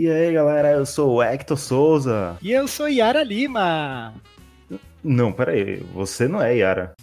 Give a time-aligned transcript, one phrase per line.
[0.00, 2.38] E aí, galera, eu sou o Hector Souza.
[2.40, 4.14] E eu sou Yara Lima.
[5.04, 6.94] Não, pera aí, você não é Yara.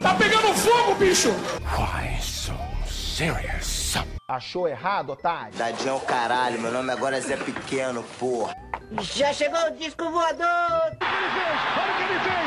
[0.00, 1.30] Tá pegando fogo, bicho!
[1.76, 2.52] Why so
[2.88, 3.94] serious?
[4.28, 5.52] Achou errado, otário?
[5.58, 8.54] Tadinho é o caralho, meu nome agora é Zé Pequeno, porra.
[9.00, 10.46] Já chegou o disco voador!
[10.46, 11.60] Olha o que ele fez!
[11.76, 12.46] Olha o que ele fez!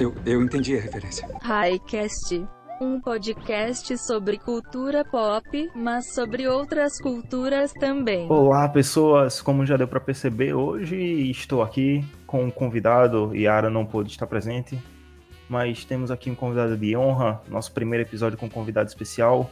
[0.00, 1.28] Eu, eu entendi a referência.
[1.42, 2.48] Highcast.
[2.80, 8.26] Um podcast sobre cultura pop, mas sobre outras culturas também.
[8.30, 9.40] Olá, pessoas!
[9.40, 10.96] Como já deu pra perceber, hoje
[11.30, 13.34] estou aqui com um convidado.
[13.34, 14.78] Yara não pôde estar presente,
[15.48, 19.50] mas temos aqui um convidado de honra, nosso primeiro episódio com um convidado especial.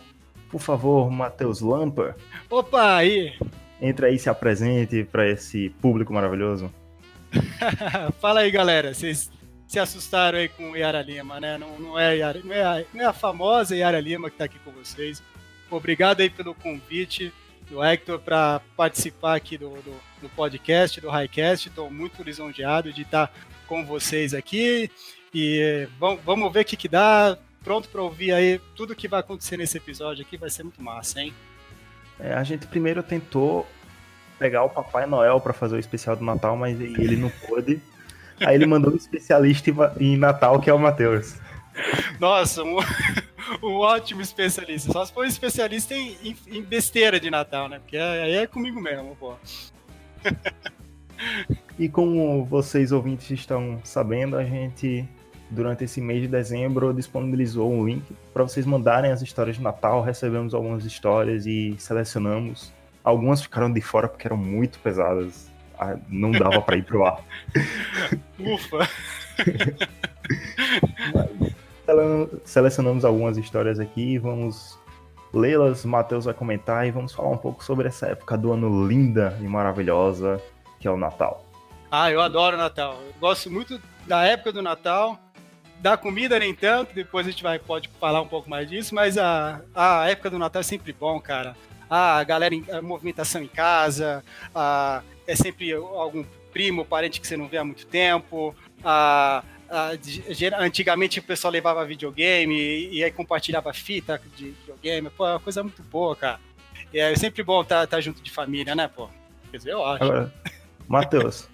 [0.50, 2.14] Por favor, Matheus Lamper,
[2.50, 3.32] Opa, aí!
[3.80, 6.70] entra aí e se apresente para esse público maravilhoso.
[8.20, 8.92] Fala aí, galera.
[8.92, 9.30] Vocês
[9.72, 11.56] se assustaram aí com Yara Lima, né?
[11.56, 14.44] Não, não, é, Yara, não, é a, não é a famosa Yara Lima que tá
[14.44, 15.22] aqui com vocês.
[15.70, 17.32] Obrigado aí pelo convite
[17.70, 21.68] do Hector para participar aqui do, do, do podcast, do Highcast.
[21.68, 23.32] Estou muito lisonjeado de estar
[23.66, 24.90] com vocês aqui.
[25.32, 27.38] E vamos, vamos ver o que, que dá.
[27.64, 30.36] Pronto para ouvir aí tudo que vai acontecer nesse episódio aqui.
[30.36, 31.32] Vai ser muito massa, hein?
[32.20, 33.66] É, a gente primeiro tentou
[34.38, 37.80] pegar o Papai Noel para fazer o especial do Natal, mas ele não pôde.
[38.46, 41.34] Aí ele mandou um especialista em Natal, que é o Matheus.
[42.20, 42.76] Nossa, um,
[43.62, 44.92] um ótimo especialista.
[44.92, 47.78] Só se for um especialista em, em- em besteira de Natal, né?
[47.78, 49.34] Porque aí é comigo mesmo, pô.
[51.78, 55.08] E como vocês ouvintes estão sabendo, a gente,
[55.50, 60.02] durante esse mês de dezembro, disponibilizou um link para vocês mandarem as histórias de Natal.
[60.02, 62.72] Recebemos algumas histórias e selecionamos.
[63.04, 65.50] Algumas ficaram de fora porque eram muito pesadas.
[65.82, 67.20] Ah, Não dava para ir pro ar.
[68.38, 68.88] Ufa!
[71.86, 74.78] Sele- Selecionamos algumas histórias aqui, vamos
[75.32, 75.84] lê-las.
[75.84, 79.44] Matheus vai comentar e vamos falar um pouco sobre essa época do ano linda e
[79.44, 80.40] maravilhosa
[80.78, 81.44] que é o Natal.
[81.90, 82.98] Ah, eu adoro Natal.
[83.06, 85.18] Eu gosto muito da época do Natal.
[85.80, 89.18] Da comida nem tanto, depois a gente vai, pode falar um pouco mais disso, mas
[89.18, 91.56] a, a época do Natal é sempre bom, cara.
[91.94, 97.36] A galera, em- a movimentação em casa, a- é sempre algum primo, parente que você
[97.36, 98.56] não vê há muito tempo.
[98.82, 99.44] A,
[100.58, 105.10] antigamente o pessoal levava videogame e, e aí compartilhava fita de videogame.
[105.10, 106.40] Pô, é uma coisa muito boa, cara.
[106.94, 109.10] E é sempre bom estar junto de família, né, pô?
[109.50, 110.02] Quer dizer, eu acho.
[110.04, 110.32] Agora,
[110.88, 111.46] Matheus,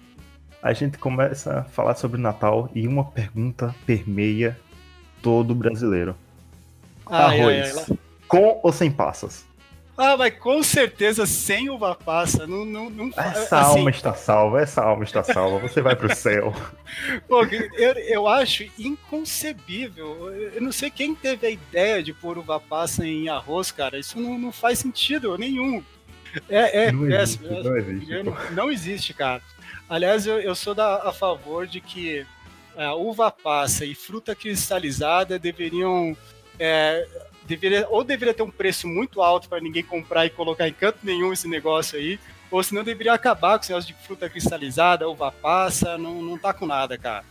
[0.63, 4.57] a gente começa a falar sobre Natal e uma pergunta permeia
[5.21, 6.15] todo brasileiro.
[7.05, 7.89] Arroz,
[8.25, 9.48] com ou sem passas?
[10.01, 12.47] Ah, mas com certeza sem uva passa.
[12.47, 16.15] Não, não, não Essa assim, alma está salva, essa alma está salva, você vai pro
[16.15, 16.53] céu.
[17.27, 20.33] pô, eu, eu acho inconcebível.
[20.53, 23.99] Eu não sei quem teve a ideia de pôr uva passa em arroz, cara.
[23.99, 25.83] Isso não, não faz sentido nenhum.
[26.47, 28.23] É, é não existe, não existe.
[28.23, 29.41] Não, não existe, cara.
[29.89, 32.25] Aliás, eu, eu sou da, a favor de que
[32.77, 36.15] a uva passa e fruta cristalizada deveriam.
[36.57, 37.05] é,
[37.49, 40.99] deveria, ou deveria ter um preço muito alto para ninguém comprar e colocar em canto
[41.03, 42.19] nenhum esse negócio aí,
[42.51, 46.53] ou senão deveria acabar com esse negócio de fruta cristalizada, uva passa, não, não tá
[46.53, 47.25] com nada, cara.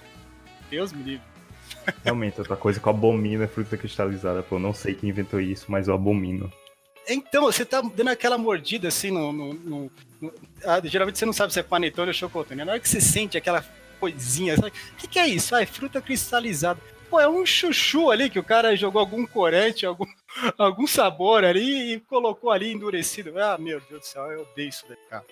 [0.70, 1.26] Deus me livre.
[2.04, 4.58] Realmente, outra coisa que eu abomino é fruta cristalizada, pô.
[4.58, 6.52] Não sei quem inventou isso, mas eu abomino.
[7.08, 9.32] Então, você tá dando aquela mordida assim no.
[9.32, 9.90] no- no-
[10.20, 12.64] no- ah, geralmente você não sabe se é panetone ou chocotone.
[12.64, 13.64] Na hora que você sente aquela
[13.98, 14.68] coisinha, sabe?
[14.68, 15.54] o que, que é isso?
[15.54, 16.78] Ah, é fruta cristalizada.
[17.10, 20.04] Pô, é um chuchu ali que o cara jogou algum corante, algum,
[20.58, 23.32] algum sabor ali e colocou ali endurecido.
[23.38, 25.24] Ah, meu Deus do céu, eu odeio isso daí, cara.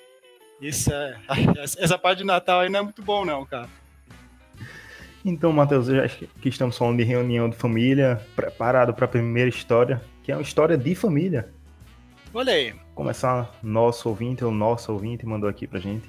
[0.61, 1.21] Isso é.
[1.79, 3.69] Essa parte de Natal aí não é muito bom, não, cara.
[5.25, 10.01] Então, Matheus, já que estamos falando de reunião de família, preparado para a primeira história,
[10.23, 11.53] que é uma história de família.
[12.33, 12.75] Olha aí.
[12.95, 16.09] começar nosso ouvinte ou nossa ouvinte mandou aqui pra gente.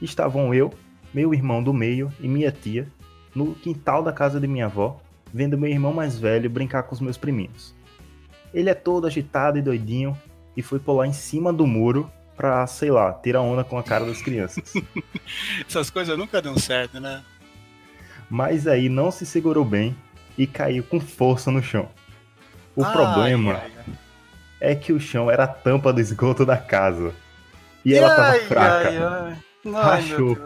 [0.00, 0.72] Estavam eu,
[1.12, 2.88] meu irmão do meio e minha tia
[3.36, 4.98] no quintal da casa de minha avó,
[5.32, 7.74] vendo meu irmão mais velho brincar com os meus priminhos.
[8.54, 10.16] Ele é todo agitado e doidinho
[10.56, 14.06] e foi pular em cima do muro pra, sei lá, tirar onda com a cara
[14.06, 14.72] das crianças.
[15.68, 17.22] Essas coisas nunca dão certo, né?
[18.30, 19.94] Mas aí não se segurou bem
[20.38, 21.88] e caiu com força no chão.
[22.74, 23.94] O Ai, problema ai, ai.
[24.60, 27.12] é que o chão era a tampa do esgoto da casa.
[27.84, 29.38] E ela tava fraca.
[29.74, 30.36] Ai, Rachou.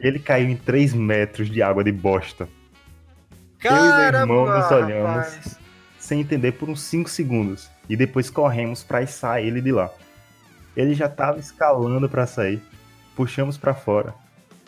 [0.00, 2.48] Ele caiu em 3 metros de água de bosta.
[3.62, 5.58] Eu e meu Caramba, irmão nos olhamos rapaz.
[5.98, 7.70] sem entender por uns 5 segundos.
[7.88, 9.90] E depois corremos pra içar ele de lá.
[10.76, 12.60] Ele já tava escalando pra sair.
[13.14, 14.14] Puxamos pra fora.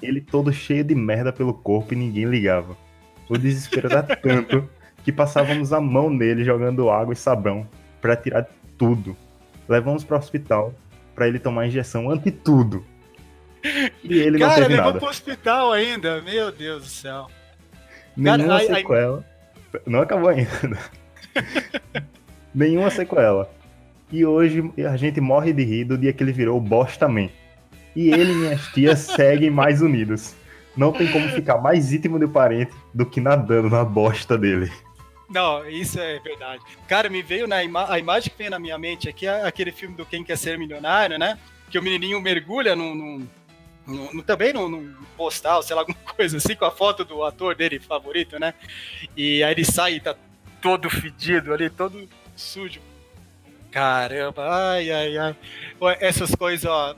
[0.03, 2.77] Ele todo cheio de merda pelo corpo e ninguém ligava.
[3.29, 4.69] O desespero era tanto
[5.03, 7.67] que passávamos a mão nele jogando água e sabão
[8.01, 8.47] pra tirar
[8.77, 9.17] tudo.
[9.69, 10.75] Levamos pro hospital
[11.15, 12.85] pra ele tomar injeção anti tudo.
[14.03, 14.99] E ele não Cara, teve levou nada.
[14.99, 16.21] pro hospital ainda.
[16.23, 17.27] Meu Deus do céu.
[18.17, 19.25] Nenhuma aí- sequela.
[19.87, 20.79] Não acabou ainda.
[22.55, 23.51] Nenhuma sequela.
[24.13, 27.29] E hoje a gente morre de rir do dia que ele virou o Bosta Man.
[27.97, 30.35] E ele e minhas tias seguem mais unidos.
[30.77, 34.71] Não tem como ficar mais íntimo do parente do que nadando na bosta dele.
[35.31, 36.63] Não, isso é verdade.
[36.89, 39.71] Cara, me veio na ima a imagem que veio na minha mente aqui é aquele
[39.73, 41.39] filme do Quem Quer Ser Milionário, né?
[41.71, 42.95] Que o menininho mergulha num.
[42.95, 43.27] num-
[43.87, 47.79] num- também num, postal, sei lá, alguma coisa assim, com a foto do ator dele
[47.79, 48.55] favorito, né?
[49.17, 50.15] E aí ele sai e tá
[50.61, 52.81] todo fedido ali, todo sujo.
[53.71, 55.37] Caramba, ai, ai, ai.
[56.01, 56.95] Essas coisas, ó.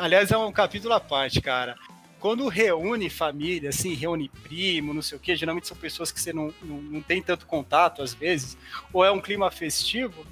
[0.00, 1.76] Aliás, é um capítulo à parte, cara.
[2.18, 6.32] Quando reúne família, assim, reúne primo, não sei o quê, geralmente são pessoas que você
[6.32, 8.56] não, não, não tem tanto contato às vezes,
[8.92, 10.26] ou é um clima festivo,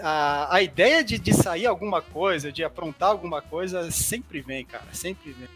[0.00, 4.86] a, a ideia de, de sair alguma coisa, de aprontar alguma coisa, sempre vem, cara,
[4.92, 5.48] sempre vem.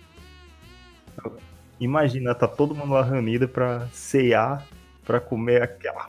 [1.81, 4.65] Imagina, tá todo mundo lá reunido pra cear,
[5.05, 6.09] pra comer aquela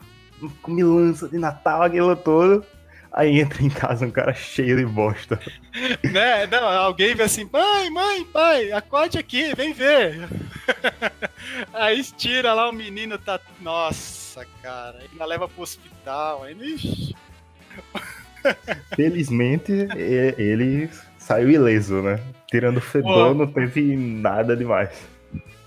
[0.62, 2.64] comilança de Natal, aquilo todo.
[3.12, 5.40] Aí entra em casa um cara cheio de bosta.
[6.02, 6.48] né?
[6.48, 10.28] Não, alguém vê assim, mãe, mãe, pai, acorde aqui, vem ver.
[11.72, 13.40] Aí tira lá o menino, tá.
[13.60, 16.64] Nossa, cara, ainda leva pro hospital, ainda.
[16.64, 17.14] Ixi.
[18.94, 19.72] Felizmente,
[20.38, 20.88] ele
[21.18, 22.20] saiu ileso, né?
[22.48, 23.34] Tirando o fedor, Pô.
[23.34, 24.90] não teve nada demais.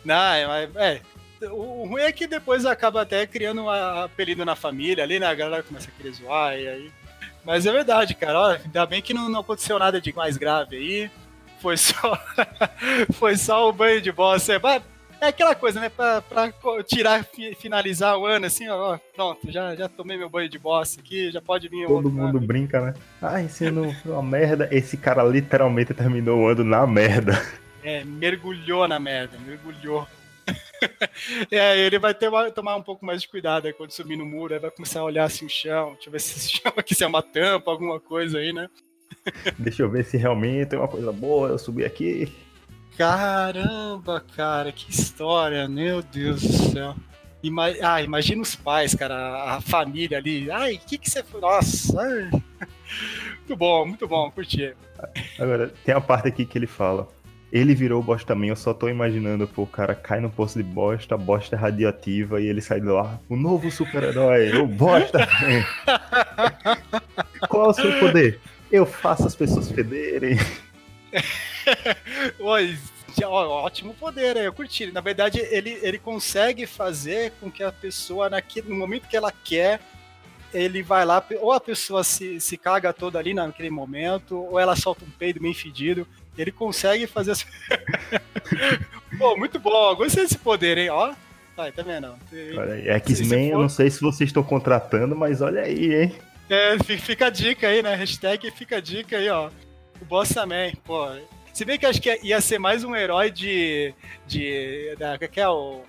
[0.06, 1.02] Não, é, é.
[1.52, 5.28] O o ruim é que depois acaba até criando um apelido na família ali, né?
[5.28, 6.92] A galera começa a querer zoar e aí.
[7.46, 8.40] Mas é verdade, cara.
[8.40, 11.12] Ó, ainda bem que não, não aconteceu nada de mais grave aí.
[11.62, 12.20] Foi só.
[13.14, 14.60] foi só o banho de bosta.
[15.20, 15.90] É, aquela coisa, né?
[15.90, 16.52] Pra, pra
[16.88, 18.98] tirar, fi- finalizar o ano, assim, ó.
[19.16, 22.40] Pronto, já, já tomei meu banho de bosta aqui, já pode vir Todo outro mundo
[22.40, 22.94] brinca, né?
[23.22, 24.68] Ah, esse ano foi uma merda.
[24.72, 27.34] Esse cara literalmente terminou o ano na merda.
[27.84, 30.08] É, mergulhou na merda, mergulhou.
[31.52, 34.26] é, ele vai ter uma- tomar um pouco mais de cuidado aí quando subir no
[34.26, 36.72] muro, aí vai começar a olhar assim o chão, deixa eu ver se esse chão
[36.78, 38.70] aqui se é uma tampa, alguma coisa aí, né?
[39.58, 41.50] Deixa eu ver se realmente é uma coisa boa.
[41.50, 42.32] Eu subi aqui.
[42.98, 46.96] Caramba, cara, que história, meu Deus do céu.
[47.44, 50.50] Ima ah, imagina os pais, cara, a, família ali.
[50.50, 51.40] Ai, o que que você foi?
[51.40, 52.32] Nossa, ai.
[53.38, 54.74] muito bom, muito bom, curti.
[55.38, 57.08] Agora, tem a parte aqui que ele fala.
[57.52, 60.64] Ele virou bosta man, eu só tô imaginando, pô, o cara cai no poço de
[60.64, 63.20] bosta, a bosta é radioativa e ele sai de lá.
[63.30, 65.20] O novo super-herói, o bosta.
[67.48, 68.40] Qual é o seu poder?
[68.72, 70.36] Eu faço as pessoas federem.
[72.40, 72.78] Oi,
[73.24, 74.92] ótimo poder aí, eu curti.
[74.92, 79.32] Na verdade, ele, ele consegue fazer com que a pessoa, naquele, no momento que ela
[79.32, 79.80] quer,
[80.54, 84.76] ele vai lá, ou a pessoa se, se caga toda ali naquele momento, ou ela
[84.76, 86.08] solta um peido bem fedido.
[86.38, 87.46] Ele consegue fazer as...
[89.18, 90.90] Pô, muito bom, gostei desse poder, hein?
[90.90, 91.14] Ó,
[91.58, 92.14] Ai, tá vendo?
[93.02, 96.16] X-Men, eu não sei se vocês estão contratando, mas olha aí, hein?
[96.48, 97.96] É, fi- fica a dica aí, né?
[97.96, 99.50] Hashtag fica a dica aí, ó.
[100.02, 101.08] O Boss também, pô.
[101.54, 103.94] Se bem que acho que ia ser mais um herói de.
[104.28, 104.96] de.
[104.98, 105.82] Da, que é o.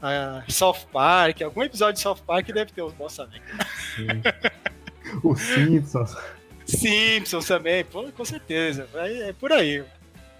[0.00, 3.40] a South Park, algum episódio de South Park deve ter o Boss também.
[5.22, 6.16] Os Simpsons.
[6.64, 8.88] Simpsons também, pô, com certeza.
[8.94, 9.84] É, é por aí.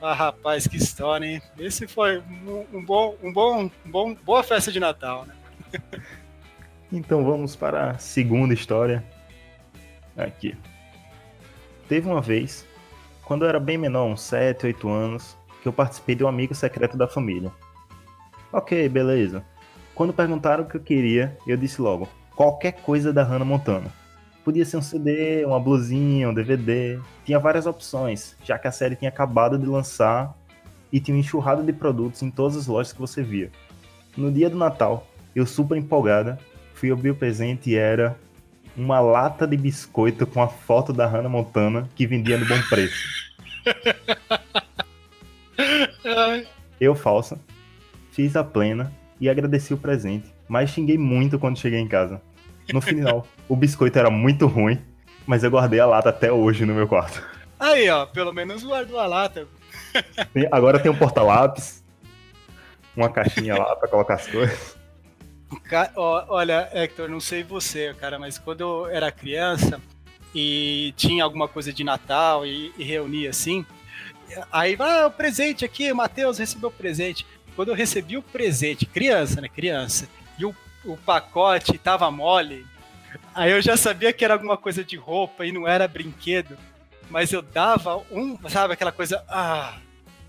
[0.00, 1.42] Ah, rapaz, que história, hein?
[1.58, 5.34] Esse foi um, um bom, um bom, um bom, boa festa de Natal, né?
[6.92, 9.04] Então vamos para a segunda história.
[10.16, 10.56] Aqui.
[11.88, 12.66] Teve uma vez,
[13.24, 16.54] quando eu era bem menor, uns 7, 8 anos, que eu participei de um amigo
[16.54, 17.50] secreto da família.
[18.52, 19.44] Ok, beleza.
[19.94, 23.90] Quando perguntaram o que eu queria, eu disse logo: qualquer coisa da Hannah Montana.
[24.44, 27.00] Podia ser um CD, uma blusinha, um DVD.
[27.24, 30.36] Tinha várias opções, já que a série tinha acabado de lançar
[30.92, 33.50] e tinha uma enxurrada de produtos em todas as lojas que você via.
[34.16, 36.38] No dia do Natal, eu super empolgada,
[36.74, 38.18] fui abrir o presente e era
[38.76, 43.34] uma lata de biscoito com a foto da Hannah Montana que vendia no bom preço.
[46.80, 47.38] Eu, falsa,
[48.10, 52.20] fiz a plena e agradeci o presente, mas xinguei muito quando cheguei em casa.
[52.72, 54.80] No final, o biscoito era muito ruim,
[55.26, 57.22] mas eu guardei a lata até hoje no meu quarto.
[57.58, 59.46] Aí, ó, pelo menos guardou a lata.
[60.50, 61.84] Agora tem um porta-lápis,
[62.96, 64.76] uma caixinha lá pra colocar as coisas.
[65.96, 69.80] Olha, Hector, não sei você, cara, mas quando eu era criança
[70.34, 73.64] e tinha alguma coisa de Natal e, e reunia assim,
[74.50, 77.26] aí vai ah, o presente aqui, o Matheus recebeu o presente.
[77.54, 80.08] Quando eu recebi o presente, criança, né, criança,
[80.38, 82.66] e o, o pacote tava mole,
[83.34, 86.58] aí eu já sabia que era alguma coisa de roupa e não era brinquedo.
[87.08, 89.74] mas eu dava um, sabe, aquela coisa, ah,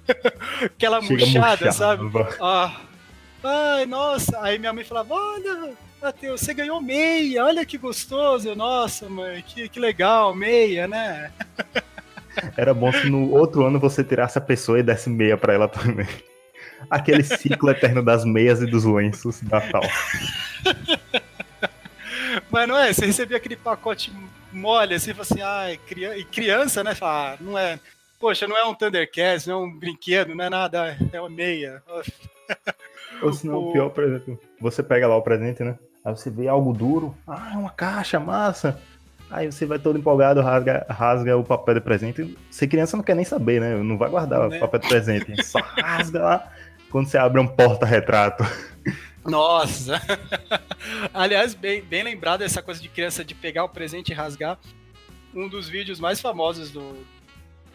[0.63, 1.72] aquela Chega murchada, murchava.
[1.72, 2.03] sabe?
[2.39, 2.82] Ah,
[3.48, 4.40] ai, nossa.
[4.42, 8.54] Aí minha mãe falava, olha, Matheus, você ganhou meia, olha que gostoso.
[8.56, 11.32] Nossa, mãe, que, que legal, meia, né?
[12.58, 15.68] Era bom se no outro ano você tirasse a pessoa e desse meia pra ela
[15.70, 16.08] também.
[16.90, 19.84] Aquele ciclo eterno das meias e dos lenços de Natal.
[22.52, 24.12] Mas não é, você recebia aquele pacote
[24.52, 26.94] mole, assim, assim, ai, cria- e criança, né?
[26.94, 27.80] Fala, ah, não é,
[28.20, 31.82] poxa, não é um Thundercats, não é um brinquedo, não é nada, é uma meia.
[33.27, 35.77] Ou se não, O- pior, por exemplo, você pega lá o presente, né?
[36.03, 38.79] Aí você vê algo duro, ah, é uma caixa, massa.
[39.32, 42.38] Aí você vai todo empolgado, rasga, rasga o papel de presente.
[42.50, 43.75] Você criança não quer nem saber, né?
[43.77, 44.58] Não vai guardar Né?
[44.58, 45.36] o papel de presente.
[45.44, 46.51] Só rasga lá.
[46.91, 48.44] Quando você abre um porta-retrato.
[49.25, 50.00] Nossa!
[51.13, 54.60] Aliás, bem, bem lembrado essa coisa de criança de pegar o presente e rasgar.
[55.34, 56.96] Um dos vídeos mais famosos do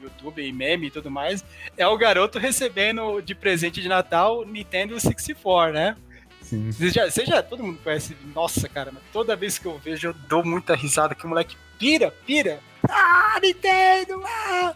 [0.02, 1.44] YouTube e meme e tudo mais
[1.76, 5.96] é o garoto recebendo de presente de Natal Nintendo 64, né?
[6.42, 6.70] Sim.
[6.72, 8.16] Você já, você já- todo mundo conhece.
[8.34, 11.56] Nossa, cara, mas toda vez que eu vejo eu dou muita risada que o moleque
[11.78, 12.58] pira, pira.
[12.88, 14.22] Ah, Nintendo!
[14.24, 14.74] Ah!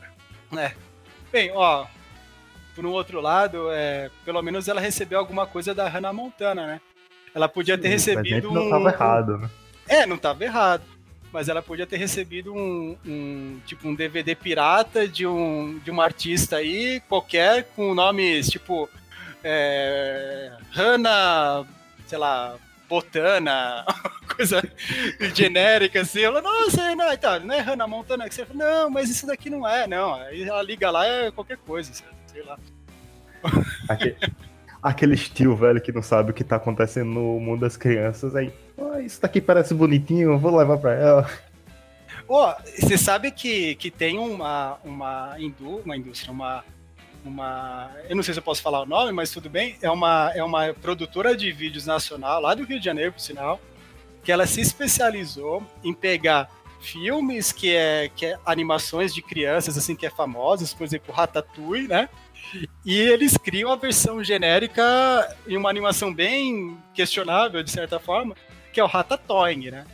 [0.58, 0.72] É.
[1.32, 1.86] Bem, ó,
[2.74, 6.80] por um outro lado, é, pelo menos ela recebeu alguma coisa da Hannah Montana, né?
[7.34, 8.70] Ela podia ter recebido presente não um.
[8.70, 9.50] tava errado, né?
[9.88, 10.82] É, não tava errado.
[11.34, 16.04] Mas ela podia ter recebido um, um, tipo um DVD pirata de um de uma
[16.04, 18.88] artista aí qualquer com nomes tipo
[19.42, 21.66] é, Hannah,
[22.06, 22.54] sei lá,
[22.88, 23.84] Botana,
[24.36, 24.62] coisa
[25.34, 26.22] genérica assim.
[26.22, 29.50] Ela, nossa, não, então, não é Hannah Montana que você fala, não, mas isso daqui
[29.50, 30.14] não é, não.
[30.14, 31.92] Aí ela liga lá é qualquer coisa,
[32.28, 32.56] sei lá.
[33.88, 34.16] Aquele,
[34.80, 38.36] aquele tio velho que não sabe o que tá acontecendo no mundo das crianças.
[38.36, 41.30] Aí, ah, isso daqui parece bonitinho, vou levar pra ela.
[42.78, 46.64] Você sabe que, que tem uma, uma, indú uma indústria, uma,
[47.24, 47.90] uma.
[48.08, 49.76] Eu não sei se eu posso falar o nome, mas tudo bem.
[49.82, 53.60] É uma, é uma produtora de vídeos nacional, lá do Rio de Janeiro, por sinal,
[54.22, 56.50] que ela se especializou em pegar
[56.80, 61.88] filmes que é, que é animações de crianças, assim, que é famosas, por exemplo, Ratatouille,
[61.88, 62.08] né?
[62.84, 64.82] E eles criam a versão genérica
[65.46, 68.36] em uma animação bem questionável, de certa forma,
[68.74, 69.86] que é o Ratatouille, né?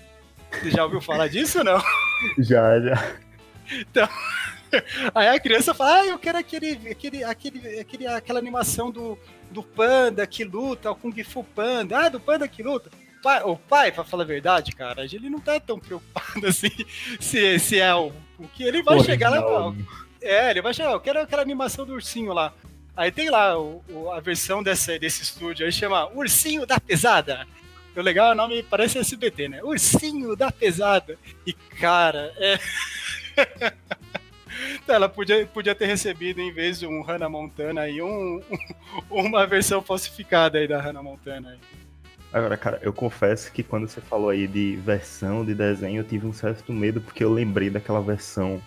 [0.51, 1.81] Você já ouviu falar disso ou não?
[2.39, 3.15] Já, já.
[5.15, 9.19] Aí a criança fala, ah, eu quero aquele, aquele, aquele, aquele, aquela animação do,
[9.51, 11.99] do panda que luta, o Kung Fu Panda.
[11.99, 12.91] Ah, do panda que luta.
[13.23, 16.71] Pai, o pai, pra falar a verdade, cara, ele não tá tão preocupado assim
[17.21, 19.45] se, se é o, o que ele vai chegar lá.
[19.45, 19.75] Original.
[20.23, 22.53] É, ele vai chegar, eu quero aquela animação do ursinho lá.
[22.97, 27.47] Aí tem lá o, o- a versão dessa, desse estúdio aí chama Ursinho da Pesada.
[27.97, 29.63] O legal é o nome, parece SBT, né?
[29.63, 31.19] Ursinho da Pesada.
[31.47, 32.59] E cara, é.
[34.87, 38.43] Ela podia, podia ter recebido, em vez de um Hannah Montana aí, um-
[39.09, 41.51] uma versão falsificada aí da Hannah Montana.
[41.51, 41.59] Aí.
[42.33, 46.27] Agora, cara, eu confesso que quando você falou aí de versão de desenho, eu tive
[46.27, 48.61] um certo medo, porque eu lembrei daquela versão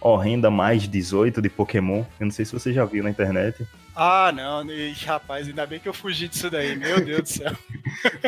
[0.00, 2.04] horrenda mais 18 de Pokémon.
[2.18, 3.66] Eu não sei se você já viu na internet.
[4.00, 7.52] Ah, não, e, rapaz, ainda bem que eu fugi disso daí, meu Deus do céu.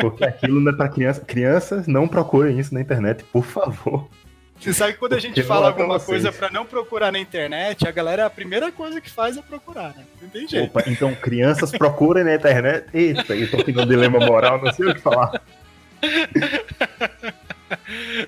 [0.01, 1.21] Porque aquilo não é pra criança.
[1.21, 4.09] Crianças, não procurem isso na internet, por favor.
[4.59, 7.19] Você sabe que quando a gente Porque fala pra alguma coisa pra não procurar na
[7.19, 10.03] internet, a galera, a primeira coisa que faz é procurar, né?
[10.21, 10.65] Não tem jeito.
[10.65, 12.89] Opa, então crianças procurem na internet.
[12.93, 15.41] Eita, eu tô aqui no dilema moral, não sei o que falar.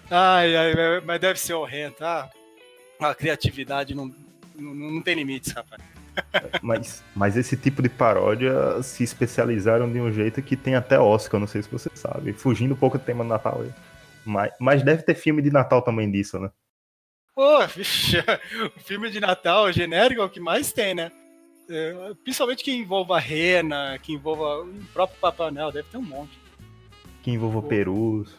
[0.09, 2.29] Ai, ai, mas deve ser horrendo, tá?
[3.01, 4.09] A criatividade não,
[4.55, 5.92] não, não tem limites, rapaz.
[6.61, 11.39] Mas, mas esse tipo de paródia se especializaram de um jeito que tem até Oscar,
[11.39, 12.33] não sei se você sabe.
[12.33, 13.71] Fugindo um pouco do tema do Natal aí.
[14.25, 16.49] Mas, mas deve ter filme de Natal também disso, né?
[17.35, 18.17] Pô, vixe,
[18.75, 21.11] o filme de Natal genérico é o que mais tem, né?
[21.69, 26.37] É, principalmente que envolva rena, que envolva o próprio Papai Noel, deve ter um monte.
[27.23, 27.67] Que envolva Pô.
[27.67, 28.35] perus.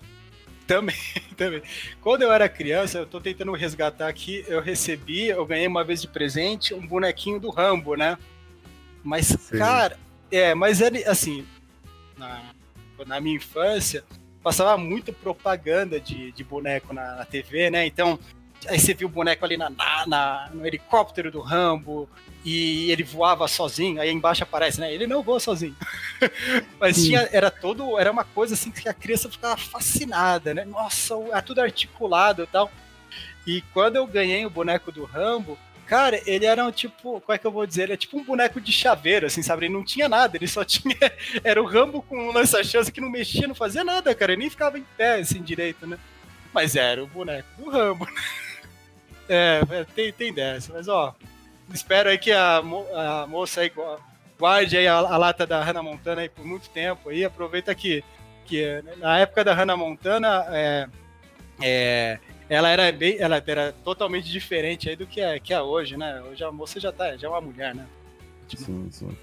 [0.66, 0.96] Também,
[1.36, 1.62] também.
[2.00, 6.00] Quando eu era criança, eu tô tentando resgatar aqui, eu recebi, eu ganhei uma vez
[6.00, 8.18] de presente um bonequinho do Rambo, né?
[9.02, 9.58] Mas, Sim.
[9.58, 9.98] cara,
[10.30, 11.46] é, mas ele, assim,
[12.16, 12.54] na,
[13.06, 14.04] na minha infância,
[14.42, 17.86] passava muito propaganda de, de boneco na, na TV, né?
[17.86, 18.18] Então,
[18.68, 19.70] aí você viu o boneco ali na,
[20.06, 22.08] na- no helicóptero do Rambo
[22.44, 24.92] e ele voava sozinho, aí embaixo aparece, né?
[24.92, 25.76] Ele não voa sozinho.
[26.78, 27.04] Mas Sim.
[27.08, 30.64] tinha, era todo, era uma coisa assim que a criança ficava fascinada, né?
[30.64, 32.70] Nossa, é tudo articulado e tal.
[33.46, 37.38] E quando eu ganhei o boneco do Rambo, cara, ele era um tipo, como é
[37.38, 37.84] que eu vou dizer?
[37.84, 39.66] Ele é tipo um boneco de chaveiro, assim, sabe?
[39.66, 40.96] Ele não tinha nada, ele só tinha.
[41.42, 44.32] Era o Rambo com um lança-chance que não mexia, não fazia nada, cara.
[44.32, 45.98] Ele nem ficava em pé, assim, direito, né?
[46.52, 48.06] Mas era o boneco do Rambo.
[48.06, 48.43] É,
[49.28, 51.14] é, tem, tem dessa, mas ó,
[51.72, 53.98] espero aí que a, mo- a moça aí gua-
[54.38, 58.04] guarde aí a, a lata da Hannah Montana aí por muito tempo aí, aproveita que,
[58.44, 60.88] que é, né, na época da Hannah Montana, é,
[61.62, 65.96] é, ela era bem, ela era totalmente diferente aí do que é, que é hoje,
[65.96, 66.22] né?
[66.30, 67.86] Hoje a moça já tá, já é uma mulher, né?
[68.54, 69.16] Sim, sim.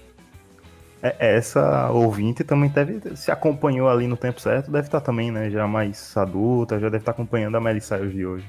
[1.02, 5.50] É, essa ouvinte também deve, se acompanhou ali no tempo certo, deve estar também, né,
[5.50, 8.46] já mais adulta, já deve estar acompanhando a Cyrus de hoje.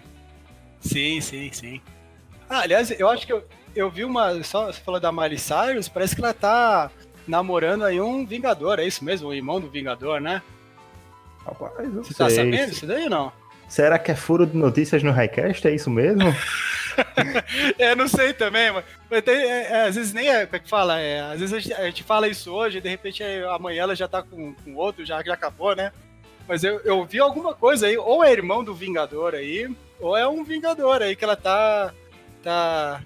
[0.84, 1.82] Sim, sim, sim.
[2.50, 3.44] Ah, aliás, eu acho que eu,
[3.76, 4.44] eu vi uma.
[4.44, 6.92] Só você falou da Miley Cyrus, parece que ela tá
[7.28, 9.30] namorando aí um Vingador, é isso mesmo?
[9.30, 10.42] O irmão do Vingador, né?
[11.46, 13.32] Rapaz, eu Você tá sabendo isso daí ou não?
[13.68, 15.68] Será que é furo de notícias no Highcast?
[15.68, 16.24] É isso mesmo?
[17.80, 20.60] É, não sei também, mas, mas tem, é, é, às vezes nem é, como é
[20.60, 21.00] que fala?
[21.00, 23.82] É, às vezes a gente, a gente fala isso hoje, e de repente é, amanhã
[23.82, 25.92] ela já tá com, com outro, já, já acabou, né?
[26.48, 30.28] Mas eu, eu vi alguma coisa aí, ou é irmão do Vingador aí, ou é
[30.28, 31.94] um Vingador aí que ela tá.
[32.42, 33.02] tá.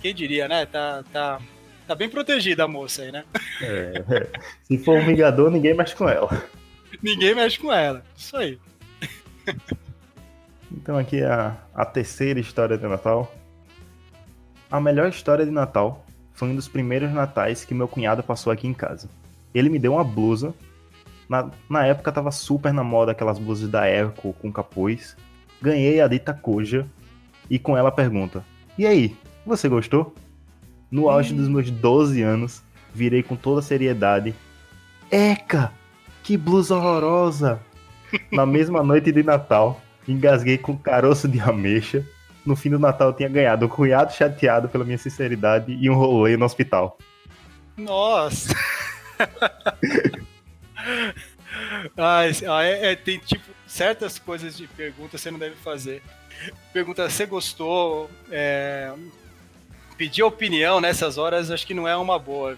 [0.00, 0.66] Quem diria, né?
[0.66, 1.04] Tá.
[1.12, 1.40] tá
[1.86, 3.24] Tá bem protegida a moça aí, né?
[3.60, 4.40] É, é.
[4.62, 6.42] Se for um Vingador, ninguém mexe com ela.
[7.02, 8.02] Ninguém mexe com ela.
[8.16, 8.58] Isso aí.
[10.74, 13.32] Então aqui é a, a terceira história de Natal.
[14.70, 18.66] A melhor história de Natal foi um dos primeiros natais que meu cunhado passou aqui
[18.66, 19.08] em casa.
[19.54, 20.54] Ele me deu uma blusa.
[21.28, 25.14] Na, na época tava super na moda aquelas blusas da Eco com capuz.
[25.62, 26.88] Ganhei a dita Koja
[27.48, 28.44] e com ela a pergunta:
[28.76, 29.16] E aí,
[29.46, 30.12] você gostou?
[30.90, 34.34] No auge dos meus 12 anos, virei com toda seriedade:
[35.08, 35.72] Eca,
[36.24, 37.60] que blusa horrorosa!
[38.32, 42.04] Na mesma noite de Natal, engasguei com caroço de ameixa.
[42.44, 45.94] No fim do Natal eu tinha ganhado um cunhado chateado pela minha sinceridade e um
[45.94, 46.98] rolê no hospital.
[47.76, 48.52] Nossa!
[51.96, 56.02] ah, ah, é, é, tem tipo certas coisas de pergunta você não deve fazer.
[56.72, 58.10] Pergunta, você gostou?
[58.30, 58.92] É,
[59.96, 62.56] pedir opinião nessas horas acho que não é uma boa.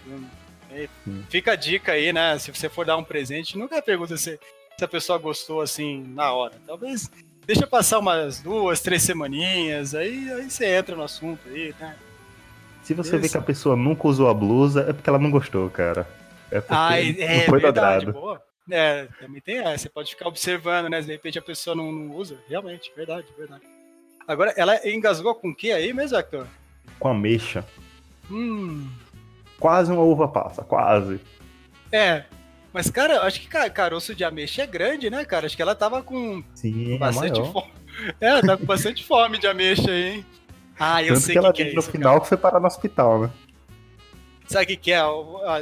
[1.07, 1.23] Hum.
[1.29, 2.37] Fica a dica aí, né?
[2.39, 4.39] Se você for dar um presente, nunca pergunta se,
[4.77, 6.53] se a pessoa gostou assim na hora.
[6.65, 7.09] Talvez
[7.45, 11.95] deixa passar umas duas, três semaninhas, aí, aí você entra no assunto aí, né?
[12.83, 13.31] Se você vê Isso.
[13.31, 16.07] que a pessoa nunca usou a blusa, é porque ela não gostou, cara.
[16.51, 18.25] É porque Ah, não é foi verdade, dobrado.
[18.25, 18.44] boa.
[18.69, 20.99] É, também tem essa, você pode ficar observando, né?
[21.01, 22.37] De repente a pessoa não, não usa.
[22.49, 23.61] Realmente, verdade, verdade.
[24.27, 26.47] Agora, ela engasgou com o que aí mesmo, Hector?
[26.99, 27.63] Com ameixa.
[28.31, 28.89] Hum.
[29.59, 31.19] Quase uma uva passa, quase.
[31.91, 32.23] É.
[32.73, 35.45] Mas, cara, eu acho que ca- caroço de ameixa é grande, né, cara?
[35.45, 37.53] Acho que ela tava com Sim, é bastante maior.
[37.53, 37.71] fome.
[38.19, 40.25] É, ela tá com bastante fome de ameixa aí, hein?
[40.77, 42.27] Ah, eu Tanto sei que o que, ela que é disse no isso, final que
[42.27, 43.29] foi parar no hospital, né?
[44.47, 45.01] Sabe o que, que é?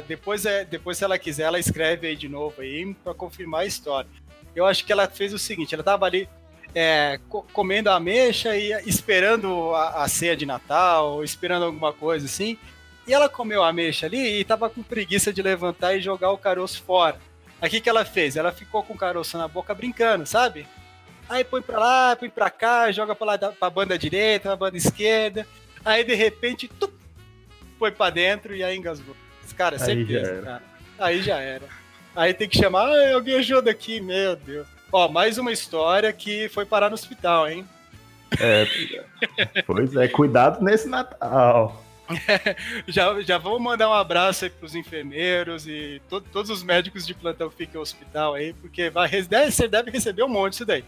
[0.06, 0.64] Depois, é?
[0.64, 4.08] depois, se ela quiser, ela escreve aí de novo aí pra confirmar a história.
[4.54, 6.28] Eu acho que ela fez o seguinte: ela tava ali
[6.74, 12.26] é, co- comendo a ameixa e esperando a, a ceia de Natal, esperando alguma coisa
[12.26, 12.58] assim.
[13.06, 16.38] E ela comeu a ameixa ali e tava com preguiça de levantar e jogar o
[16.38, 17.18] caroço fora.
[17.62, 18.36] O que, ela fez?
[18.36, 20.66] Ela ficou com o caroço na boca brincando, sabe?
[21.28, 25.46] Aí põe pra lá, põe pra cá, joga pra, pra banda direita, pra banda esquerda.
[25.84, 26.92] Aí de repente, tup,
[27.84, 29.14] foi pra dentro e aí engasgou.
[29.58, 30.42] Cara, Aí certeza, já era.
[30.42, 30.62] cara.
[30.98, 31.64] Aí já era.
[32.16, 34.66] Aí tem que chamar, "Ai, alguém ajuda aqui, meu Deus.
[34.90, 37.68] Ó, mais uma história que foi parar no hospital, hein?
[38.40, 38.66] É,
[39.66, 41.84] pois é, cuidado nesse Natal.
[42.88, 47.14] Já, já vamos mandar um abraço aí pros enfermeiros e to- todos os médicos de
[47.14, 50.66] plantão que ficam no hospital aí, porque vai, deve, você deve receber um monte disso
[50.66, 50.84] daí.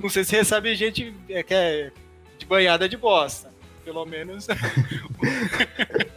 [0.00, 1.90] Não sei se recebe gente é, que é
[2.38, 3.50] de banhada de bosta.
[3.84, 4.46] Pelo menos.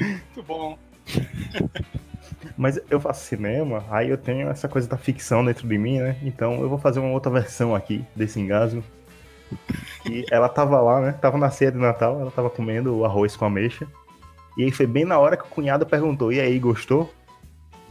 [0.00, 0.78] Muito bom.
[2.56, 6.16] Mas eu faço cinema, aí eu tenho essa coisa da ficção dentro de mim, né?
[6.22, 8.82] Então eu vou fazer uma outra versão aqui desse engasgo.
[10.08, 11.12] E ela tava lá, né?
[11.20, 13.86] Tava na ceia de Natal, ela tava comendo o arroz com ameixa.
[14.56, 17.12] E aí foi bem na hora que o cunhado perguntou: E aí, gostou?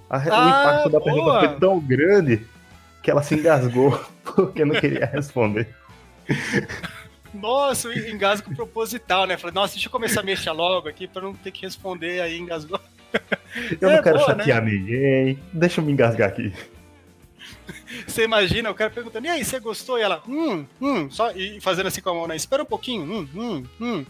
[0.10, 1.03] A- o Ah, impacto da boa!
[1.13, 2.45] pergunta foi tão grande
[3.01, 5.67] que ela se engasgou porque não queria responder.
[7.34, 9.38] Nossa, o engasgo proposital, né?
[9.38, 12.38] Falei, nossa, deixa eu começar a mexer logo aqui pra não ter que responder aí,
[12.38, 12.80] engasgou.
[13.82, 14.43] Eu É, não quero boa, né?
[14.46, 16.52] chatear ninguém, deixa eu me engasgar aqui.
[18.08, 19.98] Você imagina o cara perguntando, e aí, você gostou?
[19.98, 22.36] E ela, hum, hum, só, e fazendo assim com a mão, né?
[22.36, 24.06] Espera um pouquinho, hum, hum, hum.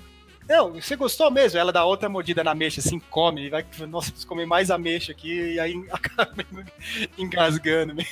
[0.47, 1.57] Eu, você gostou mesmo?
[1.59, 5.11] Ela dá outra mordida na ameixa, assim, come, e vai, nossa, preciso comer mais ameixa
[5.11, 6.33] aqui, e aí acaba
[7.17, 7.93] engasgando.
[7.93, 8.05] né?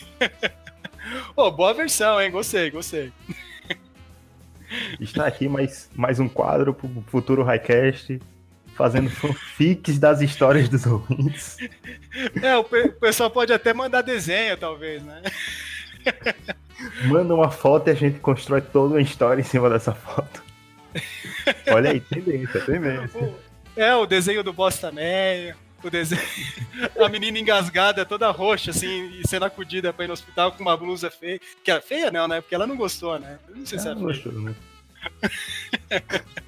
[1.36, 2.32] Pô, boa versão, hein?
[2.32, 3.12] Gostei, gostei.
[5.00, 8.20] Está aqui mais, mais um quadro pro futuro Highcast,
[8.76, 11.58] fazendo fanfics das histórias dos ouvintes.
[12.42, 15.22] É, o, pe- o pessoal pode até mandar desenho, talvez, né?
[17.06, 20.44] Manda uma foto e a gente constrói toda uma história em cima dessa foto.
[21.72, 23.34] Olha aí, tendência, tendência.
[23.74, 25.54] É, o desenho do Bosta também.
[25.84, 26.22] O desenho.
[27.04, 30.76] A menina engasgada, toda roxa, assim, e sendo acudida pra ir no hospital com uma
[30.78, 31.40] blusa feia.
[31.64, 32.40] Que é feia, não, né?
[32.42, 33.40] Porque ela não gostou, né?
[33.50, 34.06] Eu não sei se É, feia.
[34.06, 34.56] gostou, né?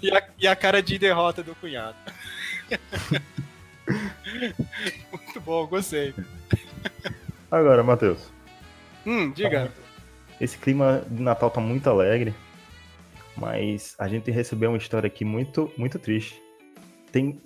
[0.00, 1.94] E a, e a cara de derrota do cunhado.
[5.12, 6.14] Muito bom, gostei.
[7.50, 8.30] Agora, Matheus,
[9.06, 9.70] Hum, diga.
[10.40, 12.34] esse clima de Natal tá muito alegre,
[13.36, 16.40] mas a gente recebeu uma história aqui muito, muito triste.
[17.12, 17.40] Tem,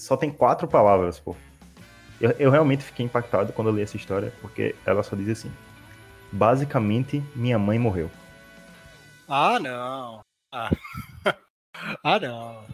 [0.00, 1.36] só tem quatro palavras, pô.
[2.20, 5.52] Eu, eu realmente fiquei impactado quando eu li essa história, porque ela só diz assim:
[6.32, 8.10] Basicamente, minha mãe morreu.
[9.28, 10.20] Ah, não.
[10.50, 10.70] Ah,
[12.02, 12.64] ah não.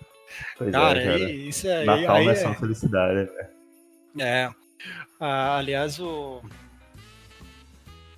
[0.57, 1.31] Pois Cara, é, cara.
[1.31, 3.51] isso aí, Natal aí não é é- só felicidade, né?
[4.19, 4.51] É.
[5.21, 6.43] Ah, aliás, o.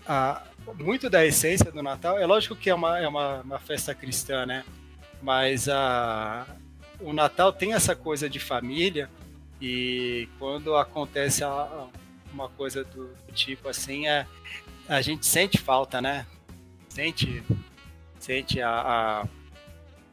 [0.07, 0.43] a-
[0.79, 4.45] muito da essência do Natal, é lógico que é uma, é uma, uma festa cristã,
[4.45, 4.65] né?
[5.23, 6.47] Mas a,
[7.01, 9.09] o Natal tem essa coisa de família
[9.61, 11.43] e quando acontece
[12.33, 14.27] uma coisa do, tipo assim, é,
[14.89, 16.27] a gente sente falta, né?
[16.89, 17.43] Sente,
[18.19, 19.27] sente a, a-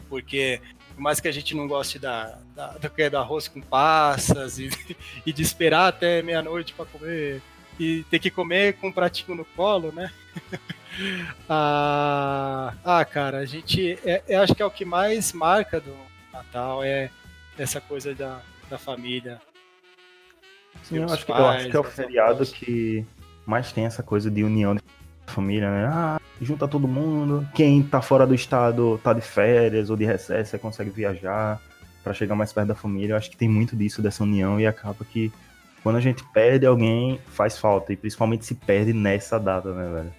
[0.10, 0.62] Porque
[0.93, 4.60] por mais que a gente não goste da, da, do é do arroz com passas
[4.60, 4.69] e,
[5.26, 7.41] e de esperar até meia-noite para comer
[7.78, 10.12] e ter que comer com um pratinho no colo, né?
[11.50, 14.00] ah, ah, cara, a gente.
[14.06, 15.93] É, eu acho que é o que mais marca do
[16.36, 17.10] Natal é
[17.58, 19.39] essa coisa da, da família.
[20.84, 23.06] Sim, eu acho, que, eu acho que é o pais, feriado que
[23.45, 24.82] mais tem essa coisa de união de
[25.28, 25.88] família, né?
[25.88, 27.48] Ah, junta todo mundo.
[27.56, 31.62] Quem tá fora do estado tá de férias ou de recesso, você consegue viajar
[32.04, 33.13] pra chegar mais perto da família.
[33.13, 35.32] Eu acho que tem muito disso, dessa união, e acaba que
[35.82, 37.93] quando a gente perde alguém, faz falta.
[37.93, 40.13] E principalmente se perde nessa data, né, velho?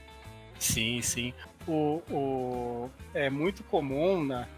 [0.59, 1.35] Sim, sim.
[1.67, 4.49] O, o, é muito comum, né?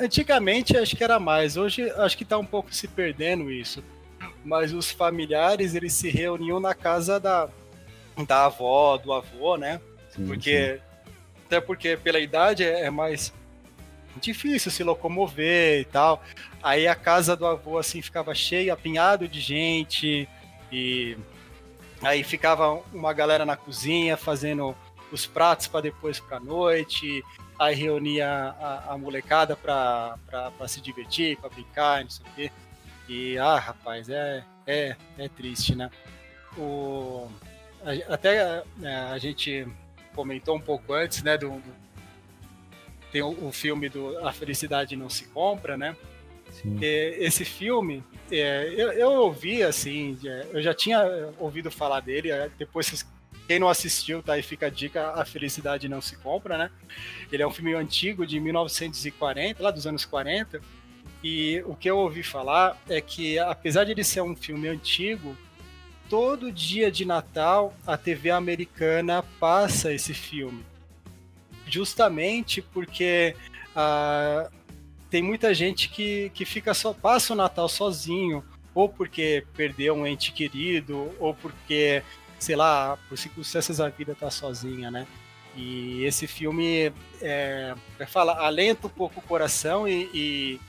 [0.00, 3.84] Antigamente acho que era mais, hoje acho que tá um pouco se perdendo isso.
[4.42, 7.48] Mas os familiares, eles se reuniam na casa da,
[8.26, 9.80] da avó, do avô, né?
[10.10, 10.80] Sim, Porque,
[11.44, 13.32] até porque pela idade é, é mais
[14.20, 16.22] difícil se locomover e tal.
[16.62, 20.28] Aí a casa do avô, assim, ficava cheia, apinhado de gente.
[20.72, 21.16] E
[22.02, 24.74] aí ficava uma galera na cozinha fazendo
[25.12, 27.22] os pratos para depois para noite.
[27.58, 30.18] Aí reunia a, a molecada para
[30.66, 32.50] se divertir, para brincar, não sei o quê.
[33.08, 35.90] E, ah, rapaz, é, é, é triste, né?
[36.56, 37.28] O,
[37.84, 39.66] a- até é, a gente
[40.14, 41.84] comentou um pouco antes, né, do, do-
[43.12, 45.96] tem o, o filme do A Felicidade Não Se Compra, né?
[46.50, 46.78] sim.
[46.82, 51.00] É, esse filme, é, eu, eu ouvi, assim, é, eu já tinha
[51.38, 53.06] ouvido falar dele, é, depois vocês-
[53.46, 56.70] quem não assistiu, tá aí fica a dica, A Felicidade Não Se Compra, né?
[57.30, 60.60] Ele é um filme antigo, de 1940, lá dos anos 40,
[61.22, 65.36] e o que eu ouvi falar é que, apesar de ele ser um filme antigo,
[66.08, 70.64] todo dia de Natal a TV americana passa esse filme.
[71.66, 73.34] Justamente porque
[73.74, 74.50] ah,
[75.10, 80.06] tem muita gente que, que fica só passa o Natal sozinho, ou porque perdeu um
[80.06, 82.02] ente querido, ou porque,
[82.38, 85.06] sei lá, por circunstâncias a vida tá sozinha, né?
[85.56, 86.92] E esse filme
[87.22, 90.60] é, vai falar, alenta um pouco o coração e, e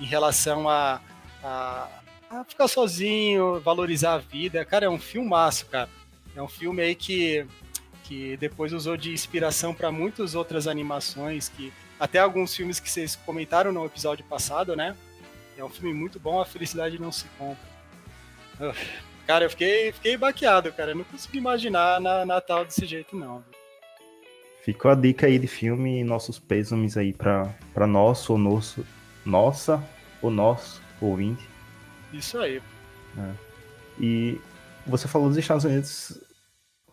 [0.00, 1.00] em relação a,
[1.44, 1.88] a,
[2.30, 4.64] a ficar sozinho, valorizar a vida.
[4.64, 5.90] Cara, é um filmaço, cara.
[6.34, 7.46] É um filme aí que,
[8.04, 13.14] que depois usou de inspiração para muitas outras animações, que até alguns filmes que vocês
[13.14, 14.96] comentaram no episódio passado, né?
[15.56, 17.70] É um filme muito bom, A Felicidade Não Se Compra.
[18.58, 20.90] Uf, Cara, eu fiquei, fiquei baqueado, cara.
[20.90, 23.42] Eu não consegui imaginar na Natal desse jeito, não.
[24.62, 28.86] Ficou a dica aí de filme e nossos pêsames aí pra, pra nosso ou nosso,
[29.24, 29.82] nossa
[30.20, 31.48] ou nosso ouvinte.
[32.12, 32.60] Isso aí.
[33.98, 34.38] E
[34.86, 36.22] você falou dos Estados Unidos,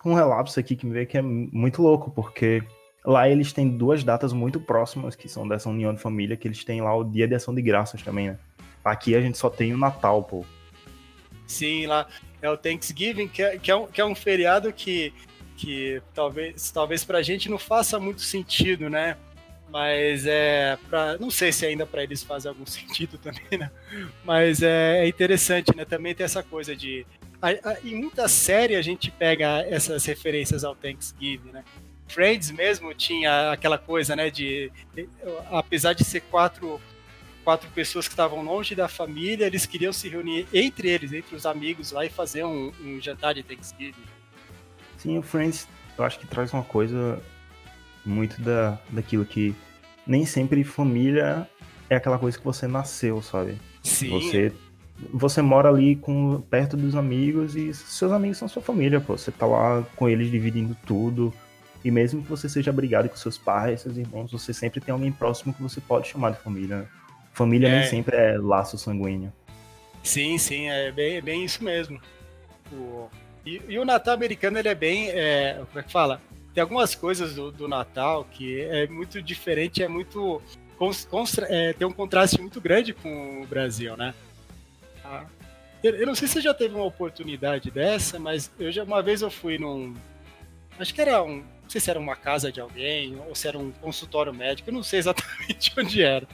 [0.05, 2.63] um relapso aqui que me veio que é muito louco, porque
[3.03, 6.63] lá eles têm duas datas muito próximas, que são dessa união de família, que eles
[6.63, 8.39] têm lá o Dia de Ação de Graças também, né?
[8.81, 10.45] Aqui a gente só tem o Natal, pô.
[11.45, 12.07] Sim, lá
[12.41, 15.13] é o Thanksgiving, que é, que é, um, que é um feriado que,
[15.57, 19.17] que talvez, talvez pra gente não faça muito sentido, né?
[19.71, 23.71] Mas é pra, não sei se ainda para eles faz algum sentido também, né?
[24.23, 25.85] Mas é, é interessante, né?
[25.85, 27.05] Também tem essa coisa de
[27.41, 31.63] a, a, em muita série a gente pega essas referências ao Thanksgiving, né?
[32.07, 34.29] Friends mesmo tinha aquela coisa, né?
[34.29, 34.71] De
[35.51, 36.81] apesar de ser quatro
[37.49, 41.47] quatro pessoas que estavam longe da família, eles queriam se reunir entre eles, entre os
[41.47, 43.95] amigos lá e fazer um, um jantar de Thanksgiving.
[44.95, 47.19] Sim, o Friends, eu acho que traz uma coisa
[48.05, 49.55] muito da, daquilo que
[50.05, 51.49] nem sempre família
[51.89, 53.57] é aquela coisa que você nasceu, sabe?
[53.81, 54.09] Sim.
[54.11, 54.53] Você
[55.11, 59.17] você mora ali com perto dos amigos e seus amigos são sua família, pô.
[59.17, 61.33] Você tá lá com eles dividindo tudo.
[61.83, 65.11] E mesmo que você seja brigado com seus pais, seus irmãos, você sempre tem alguém
[65.11, 66.87] próximo que você pode chamar de família.
[67.33, 67.79] Família É.
[67.79, 69.31] nem sempre é laço sanguíneo.
[70.03, 71.99] Sim, sim, é bem, é bem isso mesmo.
[72.71, 73.07] O-
[73.45, 75.09] e, e o Natal americano, ele é bem.
[75.09, 76.21] é, como é que fala?
[76.53, 80.41] Tem algumas coisas do, do Natal que é muito diferente, é muito.
[81.47, 84.13] é, tem um contraste muito grande com o Brasil, né?
[85.03, 85.25] Ah,
[85.83, 89.01] Eu, eu não sei se você já teve uma oportunidade dessa, mas eu já uma
[89.01, 89.93] vez eu fui num.
[90.77, 91.37] Acho que era um.
[91.63, 94.73] Não sei se era uma casa de alguém ou se era um consultório médico, eu
[94.73, 96.27] não sei exatamente onde era.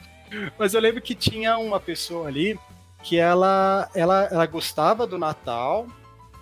[0.58, 2.58] Mas eu lembro que tinha uma pessoa ali
[3.02, 5.86] que ela, ela, ela gostava do Natal,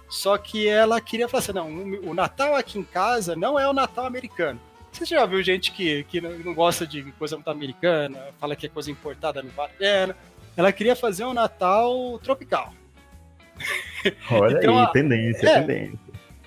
[0.09, 1.68] só que ela queria falar assim, não,
[2.11, 4.59] o Natal aqui em casa não é o Natal americano.
[4.92, 8.68] Você já viu gente que, que não gosta de coisa muito americana, fala que é
[8.68, 10.16] coisa importada, não vale a pena.
[10.57, 12.73] Ela queria fazer um Natal tropical.
[14.31, 15.61] Olha Então, aí, a- tendência, é.
[15.61, 15.99] tendência.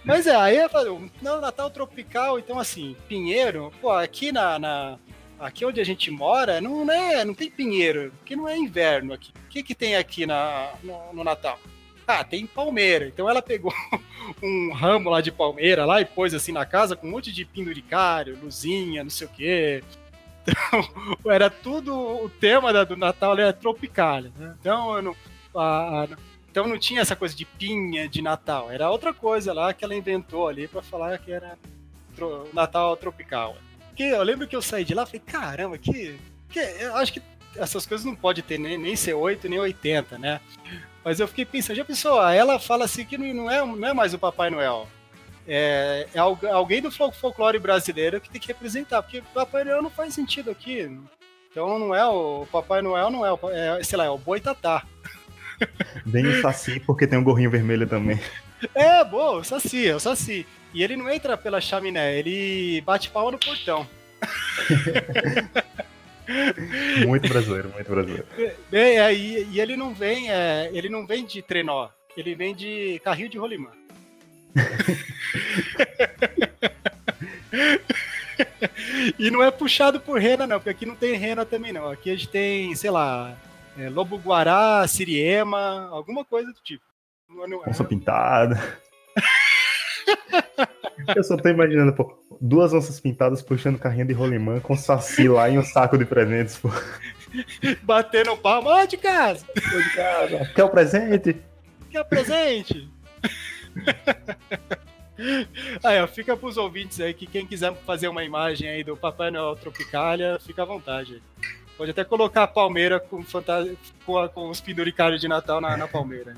[0.04, 4.98] Mas é, aí ela falou, não, Natal tropical, então assim, pinheiro, pô, aqui na, na-
[5.40, 9.32] aqui onde a gente mora, não é, não tem pinheiro, porque não é inverno aqui.
[9.46, 11.60] O que que tem aqui na, no, no Natal?
[12.08, 13.08] Ah, tem palmeira.
[13.08, 13.74] Então ela pegou
[14.42, 17.44] um ramo lá de palmeira lá e pôs assim na casa com um monte de
[17.46, 19.84] penduricário, luzinha, não sei o quê.
[20.44, 20.88] Então,
[21.32, 24.56] era tudo, o tema do Natal era tropical, né?
[24.60, 25.16] Então, não,
[25.56, 26.08] a-
[26.50, 29.94] então não tinha essa coisa de pinha de Natal, era outra coisa lá que ela
[29.94, 31.58] inventou ali pra falar que era
[32.54, 33.58] Natal tropical.
[33.98, 36.16] Que eu lembro que eu saí de lá e falei, caramba, que,
[36.50, 37.22] que eu acho que
[37.56, 40.40] essas coisas não pode ter nem, nem ser 8 nem 80, né?
[41.04, 44.14] Mas eu fiquei pensando, já pensou, ela fala assim que não é, não é mais
[44.14, 44.88] o Papai Noel.
[45.48, 49.64] É, é algu- alguém do fol- folclore brasileiro que tem que representar, porque o Papai
[49.64, 50.90] Noel não faz sentido aqui.
[51.50, 54.86] Então não é o Papai Noel, não é o, é, sei lá, é o Boitatá.
[56.06, 58.20] Vem o Saci porque tem um gorrinho vermelho também.
[58.76, 60.46] É, boa, o Saci, é o Saci.
[60.78, 63.88] E ele não entra pela chaminé, ele bate palma no portão.
[67.08, 68.28] Muito brasileiro, muito brasileiro.
[68.72, 71.88] É, é, e, e ele não vem, é, ele não vem de trenó,
[72.18, 73.72] ele vem de carrinho de rolimã.
[79.18, 81.90] e não é puxado por rena, não, porque aqui não tem rena também, não.
[81.90, 83.38] Aqui a gente tem, sei lá,
[83.80, 86.84] é, lobo guará, siriema, alguma coisa do tipo.
[87.30, 88.82] Não, não, Onça pintada.
[91.16, 95.50] Eu só tô imaginando, pô, duas onças pintadas puxando carrinho de rolimã com saci lá
[95.50, 96.70] e um saco de presentes, pô.
[97.84, 100.46] batendo palma, ó de casa, Tô de casa.
[100.56, 101.38] Quer o presente?
[101.92, 102.90] quer presente?
[105.84, 109.32] aí, ó, fica pros ouvintes aí que quem quiser fazer uma imagem aí do Papai
[109.32, 111.22] Noel Tropicália, fica à vontade.
[111.78, 113.68] Pode até colocar a palmeira com, fanta-
[114.06, 116.36] com, a- com os penduricários de Natal na, na palmeira.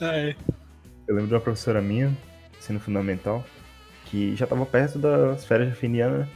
[0.00, 0.36] Ai,
[1.06, 2.16] Eu lembro de uma professora minha,
[2.58, 3.44] ensino fundamental,
[4.06, 6.28] que já tava perto das férias de de ano,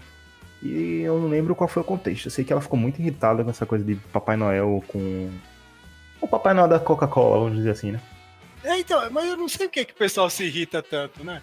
[0.63, 2.27] e eu não lembro qual foi o contexto.
[2.27, 5.31] Eu sei que ela ficou muito irritada com essa coisa de Papai Noel com.
[6.21, 8.01] O Papai Noel da Coca-Cola, vamos dizer assim, né?
[8.63, 11.43] É, então, mas eu não sei por que, que o pessoal se irrita tanto, né?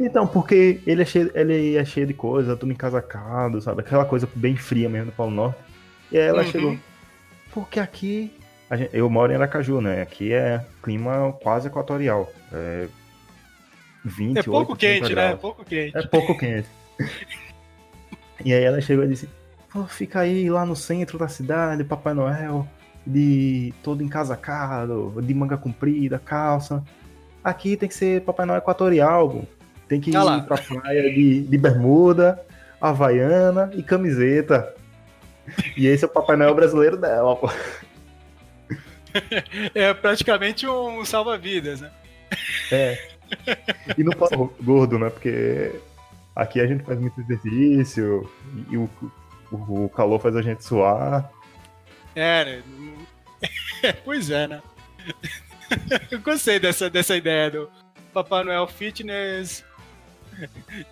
[0.00, 3.80] Então, porque ele é cheio, ele é cheio de coisa, tudo encasacado, sabe?
[3.82, 5.58] Aquela coisa bem fria mesmo do Polo Norte.
[6.10, 6.50] E aí ela Uhum.
[6.50, 6.78] chegou.
[7.52, 8.32] Porque aqui.
[8.76, 10.02] Gente- eu moro em Aracaju, né?
[10.02, 12.28] Aqui é clima quase equatorial.
[12.52, 12.88] É
[14.04, 15.30] 28, É pouco 30 quente, né?
[15.32, 15.96] É pouco quente.
[15.96, 16.68] É pouco quente.
[18.44, 19.28] e aí ela chegou e disse:
[19.72, 22.66] Pô, fica aí lá no centro da cidade, Papai Noel,
[23.06, 26.82] de todo encasacado, de manga comprida, calça.
[27.44, 29.44] Aqui tem que ser Papai Noel equatorial,
[29.86, 30.38] tem que Ah lá.
[30.38, 32.40] ir pra praia de, de bermuda,
[32.80, 34.74] havaiana e camiseta.
[35.76, 37.48] E esse é o Papai Noel brasileiro dela, pô.
[39.74, 41.90] É praticamente um salva-vidas, né?
[42.72, 43.08] É.
[43.96, 45.10] E não ser gordo, né?
[45.10, 45.72] Porque
[46.34, 48.30] aqui a gente faz muito exercício
[48.70, 48.88] e o,
[49.50, 51.30] o, o calor faz a gente suar.
[52.14, 53.92] É, né?
[54.04, 54.62] pois é, né?
[56.10, 57.70] Eu gostei dessa, dessa ideia do
[58.12, 59.64] Papai Noel Fitness,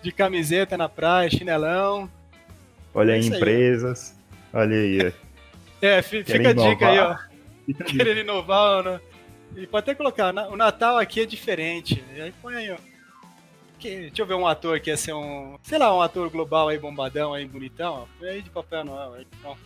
[0.01, 2.09] de camiseta na praia, chinelão.
[2.93, 3.27] Olha É aí, aí.
[3.27, 4.15] empresas.
[4.53, 5.13] Olha aí.
[5.81, 7.17] É, fi- Querem fica a dica aí, ó.
[7.73, 8.99] Querendo inovar, né?
[9.55, 12.03] E pode até colocar, o Natal aqui é diferente.
[12.15, 12.77] E aí põe aí, ó.
[13.79, 15.57] Que- deixa eu ver um ator que ia ser um.
[15.63, 18.07] Sei lá, um ator global aí, bombadão aí, bonitão.
[18.19, 19.27] Põe aí de Papai Noel aí.
[19.41, 19.59] Pronto.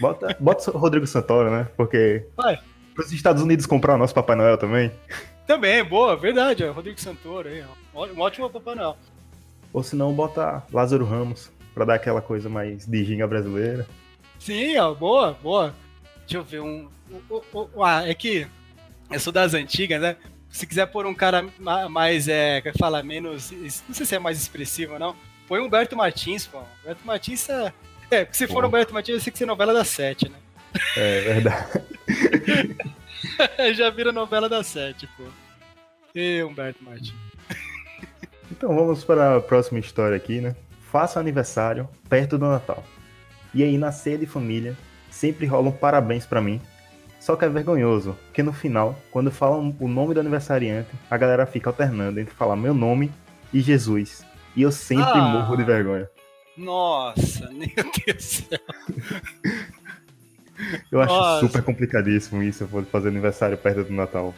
[0.00, 1.68] Bota, bota o Rodrigo Santoro, né?
[1.76, 2.58] Porque Vai.
[2.94, 4.90] para os Estados Unidos comprar o nosso Papai Noel também.
[5.46, 6.64] Também, boa, verdade.
[6.66, 7.62] Rodrigo Santoro aí,
[7.94, 8.06] ó.
[8.06, 8.96] Um ótimo Papai Noel.
[9.72, 13.86] Ou se não, bota Lázaro Ramos, pra dar aquela coisa mais de ginga brasileira.
[14.38, 15.74] Sim, ó, boa, boa.
[16.22, 16.88] Deixa eu ver um.
[17.28, 18.46] o- o- o- Ah, é que
[19.10, 20.16] eu sou das antigas, né?
[20.48, 23.50] Se quiser pôr um cara ma- mais, é, que fala menos.
[23.50, 25.16] Não sei se é mais expressivo ou não.
[25.48, 26.62] Põe Humberto Martins, pô.
[26.82, 27.72] Humberto Martins é.
[28.10, 28.68] É, porque se for Pô.
[28.68, 30.36] Humberto Martins, eu sei que ser novela da sete, né?
[30.96, 31.82] É verdade.
[33.74, 35.24] Já vira novela da sete, pô.
[36.14, 37.14] E Humberto Martins.
[38.50, 40.54] Então vamos para a próxima história aqui, né?
[40.90, 42.84] Faça aniversário perto do Natal.
[43.54, 44.76] E aí na ceia de família,
[45.22, 46.60] sempre rolam parabéns pra mim.
[47.20, 51.46] Só que é vergonhoso, porque no final, quando falam o nome do aniversariante, a galera
[51.46, 53.12] fica alternando entre falar meu nome
[53.54, 54.26] e Jesus.
[54.56, 55.28] E eu sempre Ah.
[55.28, 56.10] morro de vergonha.
[56.56, 57.68] Nossa, meu
[58.04, 58.58] Deus do céu.
[60.90, 61.46] Eu acho Nossa.
[61.46, 64.34] super complicadíssimo isso, eu vou fazer aniversário perto do Natal.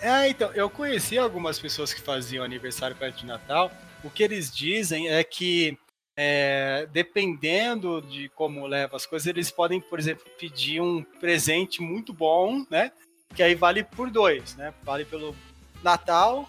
[0.00, 3.70] É, então, eu conheci algumas pessoas que faziam aniversário perto de Natal.
[4.02, 5.76] O que eles dizem é que,
[6.20, 12.12] é, dependendo de como leva as coisas, eles podem, por exemplo, pedir um presente muito
[12.12, 12.90] bom, né?
[13.36, 14.74] Que aí vale por dois, né?
[14.82, 15.32] Vale pelo
[15.80, 16.48] Natal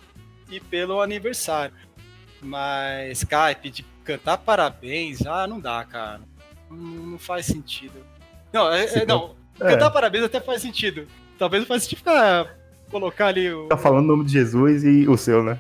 [0.50, 1.76] e pelo aniversário.
[2.42, 6.22] Mas, cara, pedir cantar parabéns, ah, não dá, cara.
[6.72, 8.04] Não, faz sentido.
[8.52, 11.06] Não, é- é- não, É, cantar parabéns até faz sentido.
[11.38, 12.58] Talvez não faz sentido ficar
[12.90, 13.68] colocar ali o.
[13.68, 15.60] tá falando o nome de Jesus e o seu, né?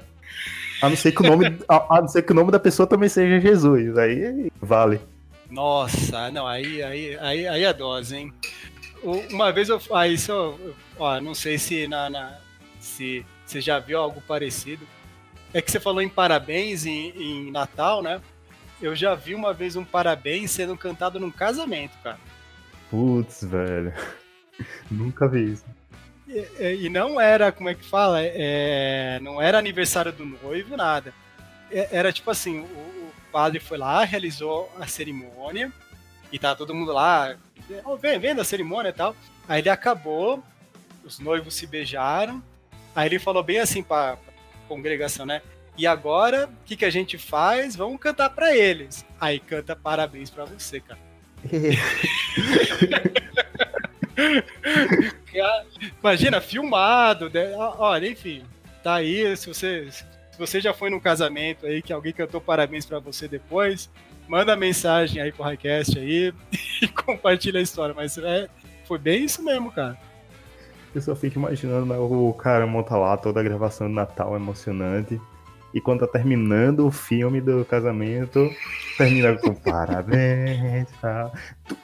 [0.81, 2.87] A não ser que o nome, a, a não ser que o nome da pessoa
[2.87, 3.97] também seja Jesus.
[3.97, 4.99] Aí vale.
[5.49, 8.33] Nossa, não, aí, aí, aí, aí é dose, hein?
[9.03, 9.81] Uma vez eu.
[9.93, 10.75] Ah, isso eu.
[10.97, 12.37] Ó, não sei se na, na-
[12.79, 14.85] se você já viu algo parecido.
[15.53, 18.21] É que você falou em parabéns em, em Natal, né?
[18.81, 22.19] Eu já vi uma vez um parabéns sendo cantado num casamento, cara.
[22.91, 23.91] Putz, velho.
[24.91, 25.65] Nunca vi isso.
[26.29, 28.19] E, e- não era, como é que fala?
[28.21, 31.11] É, não era aniversário do noivo, nada.
[31.71, 35.71] É- Era tipo assim, o, o padre foi lá, realizou a cerimônia,
[36.31, 37.35] e tá todo mundo lá,
[37.83, 39.15] ó, vem- vendo a cerimônia e tal.
[39.47, 40.43] Aí ele acabou,
[41.03, 42.43] os noivos se beijaram,
[42.95, 44.33] aí ele falou bem assim pra, pra
[44.67, 45.41] congregação, né?
[45.75, 47.75] E agora, o que, que a gente faz?
[47.75, 49.03] Vamos cantar pra eles.
[49.19, 50.99] Aí canta parabéns pra você, cara.
[55.33, 55.65] Cara,
[55.99, 57.53] Imagina, filmado, né?
[57.55, 58.43] Olha, enfim,
[58.83, 59.35] tá aí.
[59.37, 60.05] Se você, se
[60.37, 63.89] você já foi num casamento aí que alguém cantou parabéns pra você depois,
[64.27, 66.33] manda mensagem aí pro Highcast aí
[66.81, 67.93] e compartilha a história.
[67.95, 68.47] Mas é,
[68.85, 69.97] foi bem isso mesmo, cara.
[70.93, 75.21] Eu só fico imaginando né, o cara monta lá toda a gravação de Natal emocionante.
[75.73, 78.49] E quando tá terminando o filme do casamento,
[78.97, 80.87] termina com parabéns.
[80.99, 81.31] tá?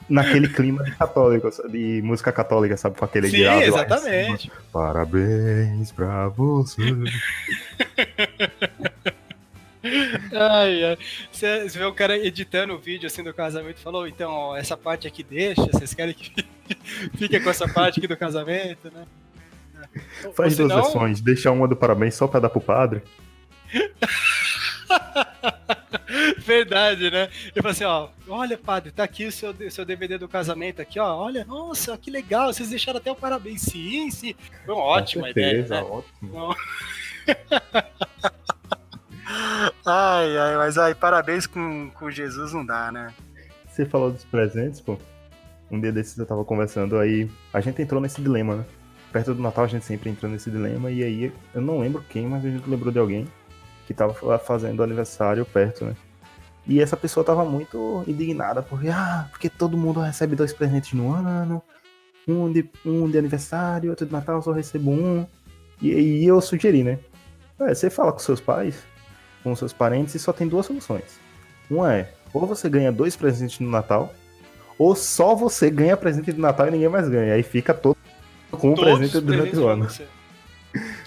[0.08, 2.98] Naquele clima de católico, de música católica, sabe?
[2.98, 4.42] Com aquele Sim, exatamente.
[4.48, 4.54] cima.
[4.72, 6.82] Parabéns pra você.
[10.32, 10.98] Ai, ai.
[11.30, 14.56] Você, você vê o cara editando o vídeo assim do casamento e falou, então, ó,
[14.56, 16.44] essa parte aqui deixa, vocês querem que
[17.16, 19.04] fique com essa parte aqui do casamento, né?
[20.34, 23.02] Faz ou duas senão- versões, deixa uma do parabéns só pra dar pro padre.
[26.38, 27.28] Verdade, né?
[27.54, 30.98] Eu falei assim, ó, olha, padre, tá aqui o seu, seu DVD do casamento aqui,
[31.00, 31.14] ó.
[31.16, 33.62] Olha, nossa, que legal, vocês deixaram até o parabéns.
[33.62, 34.34] Sim, sim.
[34.64, 35.66] Foi uma ótima Com ideia.
[35.66, 35.82] certeza, Né?
[35.82, 36.56] ótimo.
[39.84, 43.12] Ai, ai, mas aí, parabéns com, com Jesus não dá, né?
[43.68, 44.96] Você falou dos presentes, pô.
[45.70, 48.64] Um dia desses eu tava conversando, aí a gente entrou nesse dilema, né?
[49.12, 52.24] Perto do Natal a gente sempre entrou nesse dilema, e aí eu não lembro quem,
[52.26, 53.26] mas a gente lembrou de alguém
[53.86, 55.94] que tava fa- fazendo aniversário perto, né?
[56.66, 61.12] E essa pessoa tava muito indignada, porque, ah, porque todo mundo recebe dois presentes no
[61.12, 61.62] ano,
[62.26, 65.24] um de, um de aniversário, outro de Natal, só recebo um.
[65.80, 66.98] E aí eu sugeri, né?
[67.60, 68.74] É, você fala com seus pais,
[69.44, 71.20] com seus parentes, e só tem duas soluções.
[71.70, 74.12] Uma é, ou você ganha dois presentes no Natal,
[74.76, 77.32] ou só você ganha presente de Natal e ninguém mais ganha.
[77.34, 77.96] Aí fica todo
[78.50, 79.84] com o presente durante o ano.
[79.88, 80.06] você.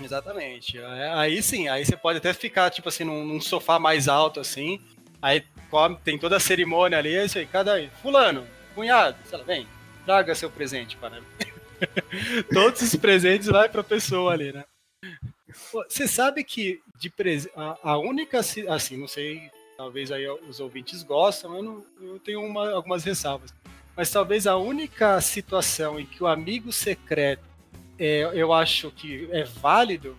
[0.10, 0.80] Exatamente.
[0.80, 4.39] É, Aí sim, aí você pode até ficar, tipo assim, num, num sofá mais alto,
[4.39, 4.82] assim.
[5.22, 5.43] Aí
[6.03, 7.91] tem toda a cerimônia ali, é aí, cada aí.
[8.01, 9.68] Fulano, cunhado, sei lá, vem,
[10.05, 11.22] traga seu presente para
[12.51, 14.66] Todos os presentes vai pra pessoa ali, né?
[15.88, 17.51] Você sabe que de prese...
[17.55, 22.41] a, única, si- assim, não sei, talvez aí os ouvintes gostam, eu, não, eu tenho
[22.43, 23.53] uma- algumas ressalvas.
[23.95, 27.43] Mas talvez a única situação em que o amigo secreto
[28.00, 30.18] é, eu acho que é válido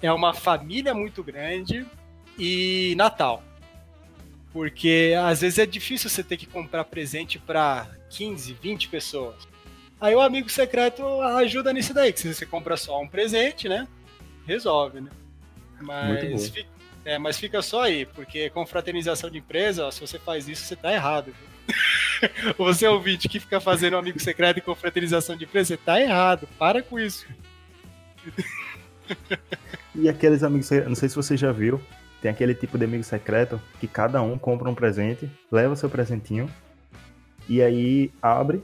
[0.00, 1.84] é uma família muito grande
[2.38, 3.42] e Natal.
[4.52, 9.46] Porque às vezes é difícil você ter que comprar presente para 15, 20 pessoas.
[10.00, 13.86] Aí o amigo secreto ajuda nisso daí, que se você compra só um presente, né?
[14.46, 15.10] resolve, né?
[15.80, 16.66] Mas, fi-
[17.04, 20.64] é, mas fica só aí, porque com fraternização de empresa, ó, se você faz isso,
[20.64, 21.26] você tá errado.
[21.26, 21.47] viu?
[22.56, 26.48] você ouvinte que fica fazendo amigo secreto com fraternização de empresa, você tá errado.
[26.58, 27.26] Para com isso.
[29.94, 31.80] E aqueles amigos, não sei se você já viu,
[32.20, 36.48] tem aquele tipo de amigo secreto que cada um compra um presente, leva seu presentinho
[37.48, 38.62] e aí abre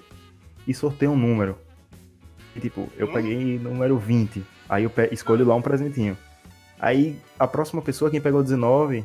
[0.66, 1.58] e sorteia um número.
[2.54, 3.12] E, tipo, eu Hum.
[3.12, 6.16] peguei número 20, aí eu escolho lá um presentinho.
[6.78, 9.04] Aí a próxima pessoa, quem pegou 19,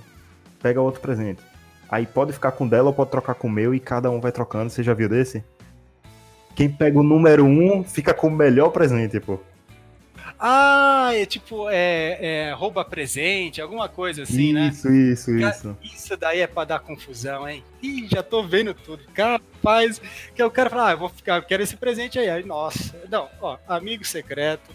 [0.61, 1.41] pega outro presente.
[1.89, 4.31] Aí pode ficar com dela ou pode trocar com o meu e cada um vai
[4.31, 4.69] trocando.
[4.69, 5.43] Você já viu desse?
[6.55, 9.39] Quem pega o número 1 fica com o melhor presente, pô.
[10.41, 12.17] Ah, é tipo, é,
[12.49, 14.69] é, rouba presente, alguma coisa assim, né?
[14.71, 15.77] isso, isso, isso.
[15.83, 17.61] Isso daí é pra dar confusão, hein?
[17.81, 19.03] Ih, já tô vendo tudo.
[19.13, 20.01] Capaz
[20.33, 22.29] que o cara fala, ah, eu vou ficar, eu quero esse presente aí.
[22.29, 24.69] Aí, nossa, não, ó, amigo secreto.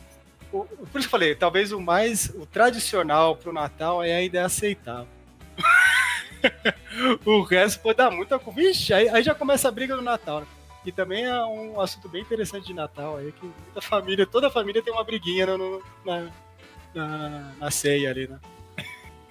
[0.53, 4.39] O- por isso que eu falei, talvez o mais, o tradicional pro Natal é ainda
[4.41, 5.07] é aceitável.
[7.25, 8.39] o resto pode dar muita.
[8.39, 10.47] Vixe, aí, aí já começa a briga do Natal, né?
[10.87, 14.83] E também é um assunto bem interessante de Natal aí, que muita família, toda família
[14.83, 16.31] tem uma briguinha no, no- na,
[16.95, 18.39] na, na ceia ali, né?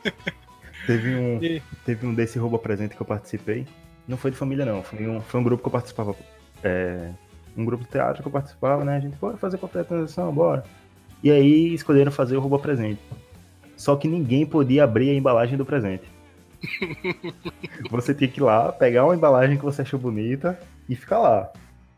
[0.86, 3.66] Teve um, E- teve um desse rouba presente que eu participei.
[4.08, 4.84] Não foi de família, não.
[4.84, 6.14] Foi um, foi um grupo que eu participava.
[6.62, 7.10] É,
[7.56, 8.98] um grupo de teatro que eu participava, né?
[8.98, 10.66] A gente, bora fazer confraternização, bora.
[11.24, 13.00] E aí escolheram fazer o rouba presente.
[13.78, 16.04] Só que ninguém podia abrir a embalagem do presente.
[17.90, 21.52] você tinha que ir lá, pegar uma embalagem que você achou bonita e ficar lá.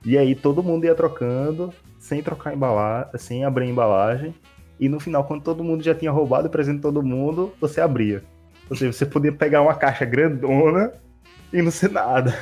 [0.05, 4.35] E aí todo mundo ia trocando, sem trocar embalagem, sem abrir a embalagem.
[4.79, 7.81] E no final, quando todo mundo já tinha roubado o presente de todo mundo, você
[7.81, 8.23] abria.
[8.69, 10.91] Ou seja, você podia pegar uma caixa grandona
[11.51, 12.37] e não ser nada.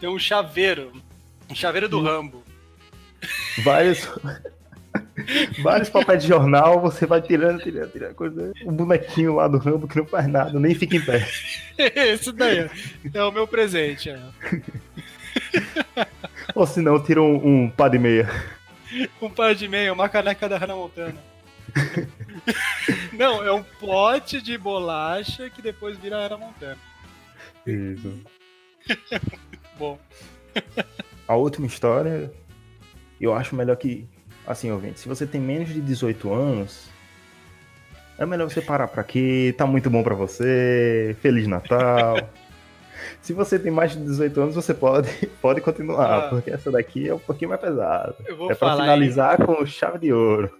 [0.00, 0.92] Tem um chaveiro.
[1.50, 2.42] Um chaveiro do Rambo.
[3.62, 4.08] Vários.
[5.62, 8.52] Vários papéis de jornal, você vai tirando, tirando, tirando coisa.
[8.64, 11.26] O bonequinho lá do Rambo que não faz nada, nem fica em pé.
[11.78, 12.68] Esse daí
[13.12, 14.10] é o meu presente.
[14.10, 14.18] é.
[16.54, 18.28] Ou se não, tira um, um pá de meia.
[19.20, 21.16] Um par de meia, uma caneca da Hannah Montana.
[23.12, 26.78] Não, é um pote de bolacha que depois vira Hannah Montana.
[27.66, 28.20] Isso.
[29.78, 29.98] Bom,
[31.28, 32.32] A última história,
[33.20, 34.06] eu acho melhor que.
[34.46, 36.86] Assim, ouvinte, se você tem menos de 18 anos,
[38.18, 42.16] é melhor você parar pra aqui, tá muito bom pra você, Feliz Natal.
[43.20, 45.08] se você tem mais de 18 anos, você pode,
[45.42, 46.28] pode continuar, Ah.
[46.28, 48.14] porque essa daqui é um pouquinho mais pesada.
[48.24, 48.82] É pra falar.
[48.82, 50.50] finalizar com chave de ouro.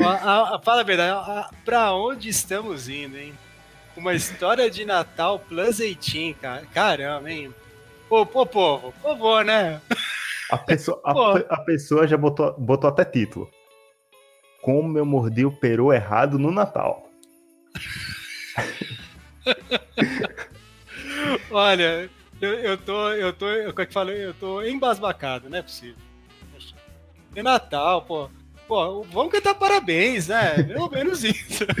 [0.00, 3.32] A- a- fala a verdade, a- a- pra onde estamos indo, hein?
[3.96, 6.62] Uma história de Natal plus 18, cara.
[6.74, 7.54] Caramba, hein?
[8.08, 9.80] Pô, pô, povo, por favor, né?
[10.52, 11.12] A pessoa, a,
[11.56, 13.50] a pessoa já botou, botou até título.
[14.60, 17.08] Como eu mordi o peru errado no Natal.
[21.50, 22.08] Olha,
[22.40, 24.10] eu, eu tô, eu tô, como é que falo?
[24.10, 25.96] Eu tô embasbacado, não é possível.
[27.34, 28.28] É Natal, pô.
[28.68, 30.62] Pô, vamos cantar parabéns, né?
[30.62, 31.64] Pelo menos isso.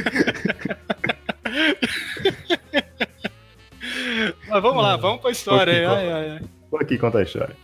[4.48, 5.84] Mas vamos lá, vamos pra história aí.
[5.84, 6.40] Ai, ai, ai.
[6.70, 7.54] Vou aqui contar a história.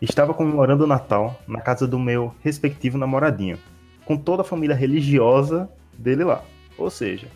[0.00, 3.58] Estava comemorando o Natal na casa do meu respectivo namoradinho,
[4.04, 6.42] com toda a família religiosa dele lá.
[6.78, 7.26] Ou seja,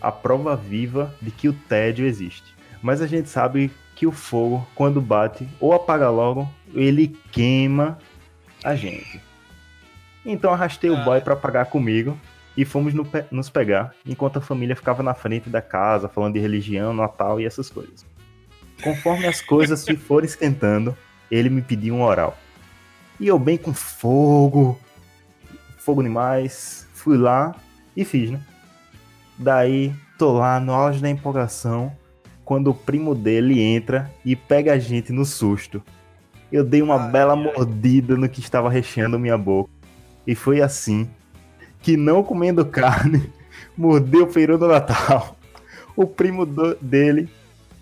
[0.00, 2.54] a prova viva de que o tédio existe.
[2.80, 7.98] Mas a gente sabe que o fogo, quando bate ou apaga logo, ele queima
[8.62, 9.20] a gente.
[10.24, 11.04] Então arrastei o Ah.
[11.04, 12.16] boy pra pagar comigo
[12.56, 16.34] e fomos no pe- nos pegar, enquanto a família ficava na frente da casa, falando
[16.34, 18.06] de religião, Natal e essas coisas.
[18.82, 20.96] Conforme as coisas se foram esquentando,
[21.34, 22.36] ele me pediu um oral.
[23.18, 24.78] E eu bem com fogo,
[25.78, 27.54] fogo demais, fui lá
[27.96, 28.40] e fiz, né?
[29.38, 31.92] Daí, tô lá no auge da empolgação,
[32.44, 35.82] quando o primo dele entra e pega a gente no susto.
[36.50, 37.42] Eu dei uma Ai, bela ai.
[37.42, 39.70] mordida no que estava recheando minha boca.
[40.26, 41.08] E foi assim
[41.80, 43.32] que, não comendo carne,
[43.76, 45.36] mordeu o peru do Natal.
[45.96, 47.28] O primo do- dele,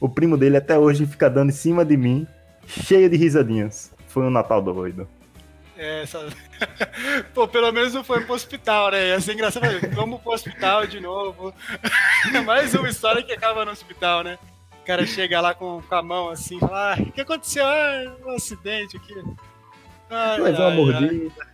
[0.01, 2.27] o primo dele até hoje fica dando em cima de mim,
[2.71, 3.93] cheio de risadinhas.
[4.09, 5.09] Foi um Natal doido.
[5.77, 6.29] É, essa...
[7.35, 9.09] Pô, pelo menos não foi pro hospital, né?
[9.09, 9.64] Ia ser engraçado.
[9.93, 11.55] Vamos pro hospital de novo.
[12.45, 14.39] Mais uma história que acaba no hospital, né?
[14.83, 17.64] O cara chega lá com, com a mão assim, fala, ah, o que aconteceu?
[17.64, 19.14] Ah, um acidente aqui.
[20.11, 20.77] Ai, Mas é uma ai, ai.
[20.77, 21.51] mordida.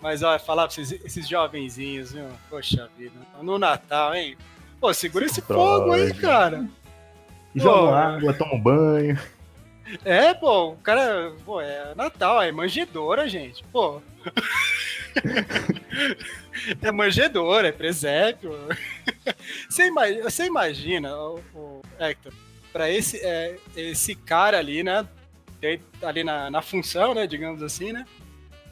[0.00, 2.24] Mas olha, falar pra vocês, esses jovenzinhos, viu?
[2.48, 3.14] Poxa vida.
[3.42, 4.36] No Natal, hein?
[4.80, 6.66] Pô, segura esse fogo aí, cara.
[7.54, 9.18] Joga água, toma um banho.
[10.04, 13.64] É, pô, o cara, pô, é Natal, é manjedora, gente.
[13.64, 14.00] Pô.
[16.82, 18.52] É manjedor, é presépio.
[19.68, 22.32] Você imagina, você imagina o, o Hector,
[22.72, 25.06] para esse, é, esse cara ali, né?
[26.02, 27.26] Ali na, na função, né?
[27.26, 28.04] Digamos assim, né?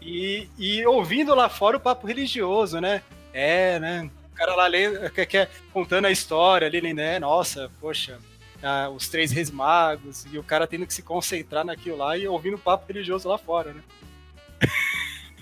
[0.00, 3.02] E, e ouvindo lá fora o papo religioso, né?
[3.32, 4.10] É, né?
[4.32, 7.18] O cara lá lê, que, que, contando a história ali, né?
[7.18, 8.18] Nossa, poxa,
[8.62, 12.26] ah, os três reis magos, e o cara tendo que se concentrar naquilo lá e
[12.26, 13.82] ouvindo o papo religioso lá fora, né?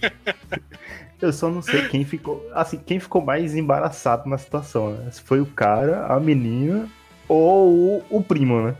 [1.20, 2.46] Eu só não sei quem ficou.
[2.52, 5.10] Assim, quem ficou mais embaraçado na situação, né?
[5.10, 6.88] Se foi o cara, a menina
[7.26, 8.76] ou o, o primo, né?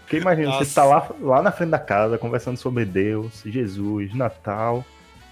[0.00, 0.64] Porque imagina, Nossa.
[0.64, 4.84] você tá lá, lá na frente da casa conversando sobre Deus, Jesus, Natal.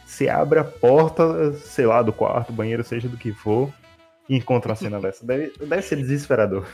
[0.07, 3.71] Você abre a porta, sei lá, do quarto, banheiro, seja do que for,
[4.27, 5.27] e encontra uma cena dessa.
[5.27, 6.67] Deve, deve ser desesperador.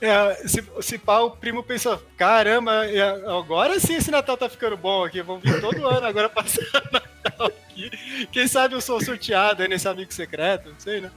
[0.00, 2.82] É, se, se pá, o primo pensou, caramba,
[3.26, 7.46] agora sim esse Natal tá ficando bom aqui, vamos vir todo ano agora passar Natal
[7.46, 7.90] aqui.
[8.32, 11.10] Quem sabe eu sou sorteado aí nesse amigo secreto, não sei, né?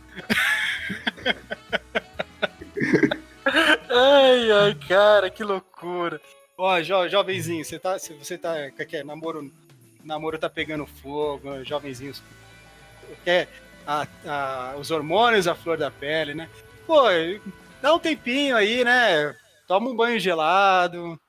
[3.89, 6.19] ai, ai, cara, que loucura.
[6.57, 8.55] Ó, jo, jovenzinho, você tá, você tá,
[8.89, 9.51] quer, namoro,
[10.03, 12.21] namoro tá pegando fogo, jovenzinhos,
[13.23, 13.47] quer
[13.85, 16.49] a, a, os hormônios, a flor da pele, né?
[16.85, 17.09] Pô,
[17.81, 19.35] dá um tempinho aí, né?
[19.67, 21.19] Toma um banho gelado,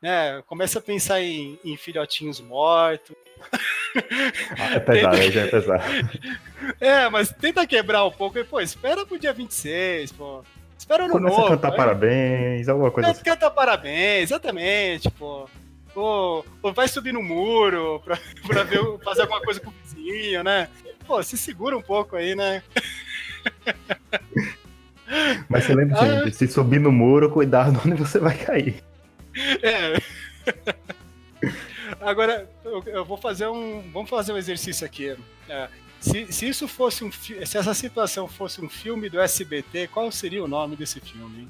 [0.00, 0.42] né?
[0.46, 3.14] Começa a pensar em, em filhotinhos mortos.
[4.58, 5.40] Ah, é pesado, tenta...
[5.40, 5.82] é pesado.
[6.80, 10.44] É, mas tenta quebrar um pouco e, pô, espera pro dia 26, pô.
[10.78, 11.46] Espera no Começa novo.
[11.46, 13.24] a cantar parabéns, alguma coisa assim.
[13.24, 15.48] Canta parabéns, exatamente, pô.
[15.94, 20.44] Ou, ou vai subir no muro pra, pra ver, fazer alguma coisa com o vizinho,
[20.44, 20.68] né?
[21.04, 22.62] Pô, se segura um pouco aí, né?
[25.48, 26.30] Mas você lembra ah.
[26.30, 28.82] se subir no muro, cuidado onde você vai cair.
[29.62, 30.00] É.
[32.00, 33.82] Agora, eu, eu, vou fazer um.
[33.92, 35.16] Vamos fazer um exercício aqui.
[35.48, 35.68] É,
[36.00, 40.42] se, se isso fosse um se essa situação fosse um filme do SBT, qual seria
[40.42, 41.48] o nome desse filme?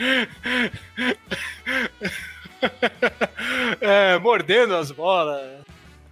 [3.80, 5.60] é, mordendo as bolas.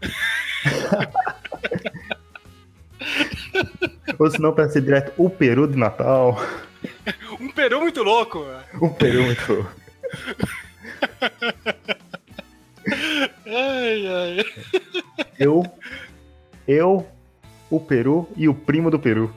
[4.18, 6.36] Ou se não, para ser direto, o peru de Natal.
[7.40, 8.44] um peru muito louco.
[8.80, 9.70] Um peru muito louco.
[13.46, 14.44] ai, ai.
[15.38, 15.64] Eu,
[16.66, 17.06] eu,
[17.70, 19.34] o peru e o primo do peru.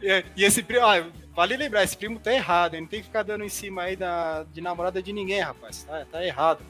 [0.00, 3.06] e, e esse primo, ah, vale lembrar, esse primo tá errado, ele não tem que
[3.06, 5.84] ficar dando em cima aí da, de namorada de ninguém, rapaz.
[5.84, 6.62] Tá, tá errado.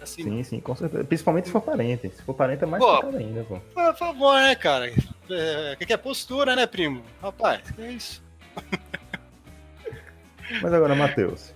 [0.00, 1.04] Assim, sim, sim, com certeza.
[1.04, 2.10] Principalmente se for parente.
[2.10, 3.58] Se for parente é mais pô, ainda, pô.
[3.74, 4.92] Por favor, né, cara?
[5.30, 7.02] É, que é postura, né, primo?
[7.20, 8.22] Rapaz, que é isso?
[10.62, 11.52] Mas agora, Matheus.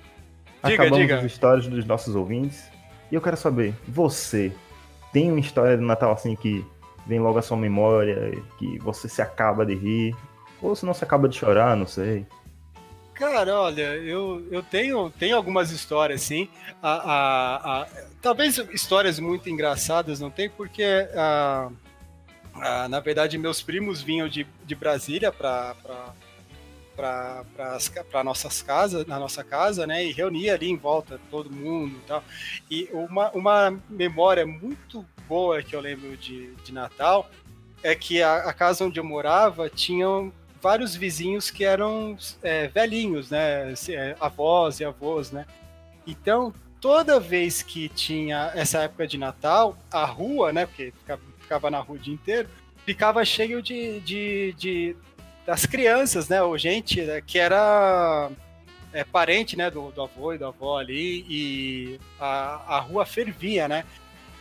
[0.65, 1.19] Diga, acabamos diga.
[1.19, 2.71] as histórias dos nossos ouvintes.
[3.11, 4.53] E eu quero saber, você
[5.13, 6.65] tem uma história de Natal assim que
[7.07, 10.17] vem logo à sua memória, que você se acaba de rir?
[10.61, 12.27] Ou se não se acaba de chorar, não sei.
[13.15, 16.49] Cara, olha, eu, eu tenho, tenho algumas histórias, sim.
[16.83, 17.87] A, a, a,
[18.21, 20.85] talvez histórias muito engraçadas não tem, porque
[21.15, 21.71] a,
[22.55, 25.75] a, na verdade meus primos vinham de, de Brasília para
[26.95, 32.07] para nossas casas, na nossa casa, né, e reunia ali em volta todo mundo e
[32.07, 32.23] tal.
[32.71, 37.31] E uma, uma memória muito boa que eu lembro de, de Natal
[37.83, 40.31] é que a, a casa onde eu morava tinha
[40.63, 43.75] vários vizinhos que eram é, velhinhos, né?
[43.89, 45.45] É, avós e avós, né?
[46.07, 50.65] Então, toda vez que tinha essa época de Natal, a rua, né?
[50.67, 50.93] Porque
[51.41, 52.49] ficava, na rua o dia inteiro,
[52.87, 54.97] ficava cheio de, de, de
[55.45, 56.41] das crianças, né?
[56.41, 58.31] Ou gente né, que era
[58.93, 59.69] é, parente, né?
[59.69, 63.85] Do, do avô e da avó ali, e a, a rua fervia, né?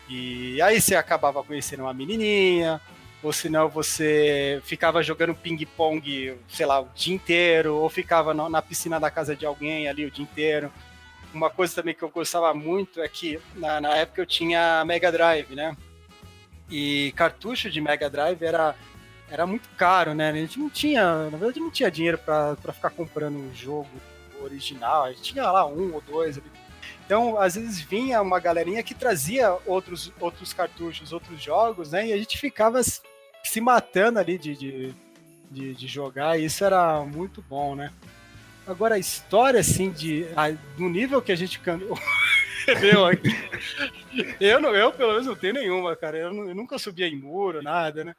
[0.07, 2.79] E aí você acabava conhecendo uma menininha,
[3.23, 8.99] ou senão você ficava jogando ping-pong, sei lá, o dia inteiro, ou ficava na piscina
[8.99, 10.71] da casa de alguém ali o dia inteiro.
[11.33, 15.11] Uma coisa também que eu gostava muito é que na, na época eu tinha Mega
[15.11, 15.77] Drive, né?
[16.69, 18.75] E cartucho de Mega Drive era,
[19.29, 20.29] era muito caro, né?
[20.29, 23.89] A gente não tinha, na verdade, não tinha dinheiro para ficar comprando um jogo
[24.41, 25.03] original.
[25.03, 26.47] A gente tinha lá um ou dois ali.
[27.05, 32.07] Então, às vezes vinha uma galerinha que trazia outros, outros cartuchos, outros jogos, né?
[32.07, 32.81] E a gente ficava
[33.51, 34.93] se matando ali de, de,
[35.51, 37.91] de, de jogar, e isso era muito bom, né?
[38.65, 41.59] Agora, a história, assim, de, a, do nível que a gente
[42.79, 43.27] meu aqui,
[44.39, 46.17] eu, não, eu, pelo menos, não tenho nenhuma, cara.
[46.17, 48.15] Eu, não, eu nunca subia em muro, nada, né?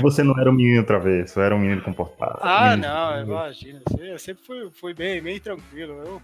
[0.00, 2.38] Você não era um menino travesso, era um menino comportado.
[2.42, 3.82] Ah, menino não, imagina.
[3.98, 5.94] Eu sempre fui, fui bem, bem tranquilo.
[6.06, 6.22] Eu,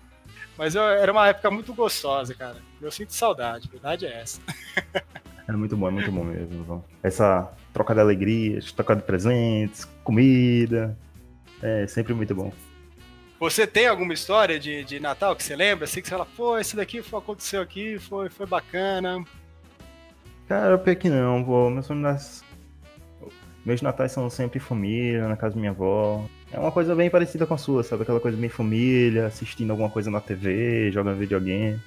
[0.57, 2.59] Mas eu- era uma época muito gostosa, cara.
[2.81, 4.41] Eu sinto saudade, a verdade é essa.
[5.53, 6.85] É muito bom, é muito bom mesmo.
[7.03, 10.97] Essa troca de alegrias, troca de presentes, comida.
[11.63, 12.53] É sempre muito bom.
[13.39, 15.85] Você tem alguma história de, de Natal que você lembra?
[15.85, 19.25] Assim que você fala, pô, esse daqui foi, aconteceu aqui, foi, foi bacana.
[20.49, 21.69] Cara, pior que não, pô.
[21.69, 22.45] Meus, nas...
[23.65, 26.25] Meus natais são sempre família, na casa da minha avó.
[26.53, 28.03] É uma coisa bem parecida com a sua, sabe?
[28.03, 31.81] Aquela coisa bem família, assistindo alguma coisa na TV, jogando videogame.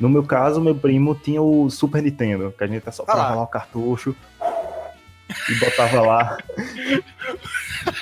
[0.00, 3.42] No meu caso, meu primo tinha o Super Nintendo, que a gente só Ah lá.
[3.42, 4.16] o cartucho
[5.48, 6.38] e botava lá.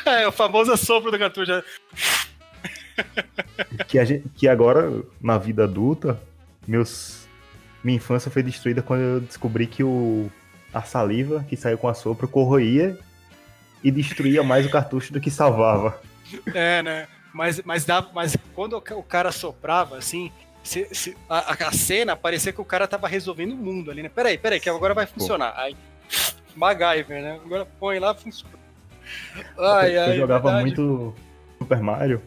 [0.05, 1.63] É, o famoso sopro do cartucho.
[3.87, 4.91] que, gente, que agora,
[5.23, 6.21] na vida adulta,
[6.67, 7.29] meus,
[7.85, 10.29] minha infância foi destruída quando eu descobri que o,
[10.75, 12.99] a saliva que saiu com a sopro corroía
[13.85, 16.01] e destruía mais o cartucho do que salvava.
[16.53, 17.09] É, né?
[17.33, 20.33] Mas, mas, dá, mas quando o cara soprava, assim,
[20.69, 24.09] se- se- a, a cena parecia que o cara tava resolvendo o mundo ali, né?
[24.09, 25.55] Peraí, peraí, que agora vai funcionar.
[25.57, 25.75] Aí,
[26.55, 27.41] MacGyver, né?
[27.45, 28.55] Agora põe lá, funciona.
[29.59, 30.65] Ai, eu ai, jogava verdade.
[30.65, 31.15] muito
[31.59, 32.21] Super Mario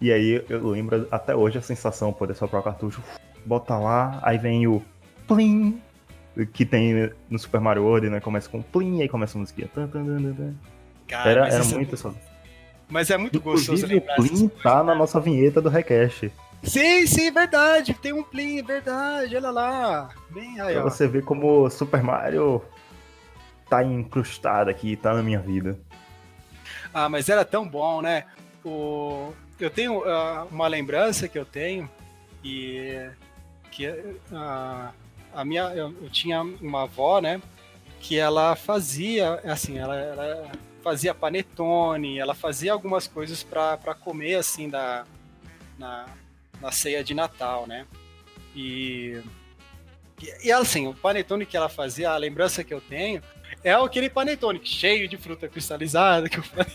[0.00, 3.02] e aí eu lembro até hoje a sensação de poder soprar o cartucho,
[3.44, 4.82] bota lá, aí vem o
[5.26, 5.80] plim
[6.52, 8.20] que tem no Super Mario World, né?
[8.20, 9.68] Começa com plim, aí começa a musiquinha.
[11.06, 12.12] Cara, Era, era é muito só.
[12.88, 14.98] Mas é muito gostoso Inclusive, o lembrar essas Plim tá na né?
[14.98, 16.30] nossa vinheta do Request.
[16.62, 17.94] Sim, sim, verdade.
[17.94, 19.36] Tem um Plim, verdade.
[19.36, 20.10] Olha lá.
[20.30, 20.90] Bem aí, Pra ó.
[20.90, 22.62] você ver como Super Mario
[23.68, 25.78] tá incrustado aqui, tá na minha vida.
[26.92, 28.24] Ah, mas era tão bom, né?
[28.64, 29.32] O...
[29.58, 31.88] Eu tenho ah, uma lembrança que eu tenho
[32.44, 33.08] e
[33.70, 33.86] que
[34.32, 34.90] ah,
[35.34, 37.40] a minha eu, eu tinha uma avó, né?
[38.00, 40.50] Que ela fazia assim, ela, ela
[40.82, 45.04] fazia panetone, ela fazia algumas coisas para comer assim da
[45.78, 46.06] na,
[46.60, 47.86] na ceia de Natal, né?
[48.54, 49.22] E
[50.42, 53.22] e, assim, o panetone que ela fazia, a lembrança que eu tenho
[53.62, 56.66] é aquele panetone cheio de fruta cristalizada que eu falei,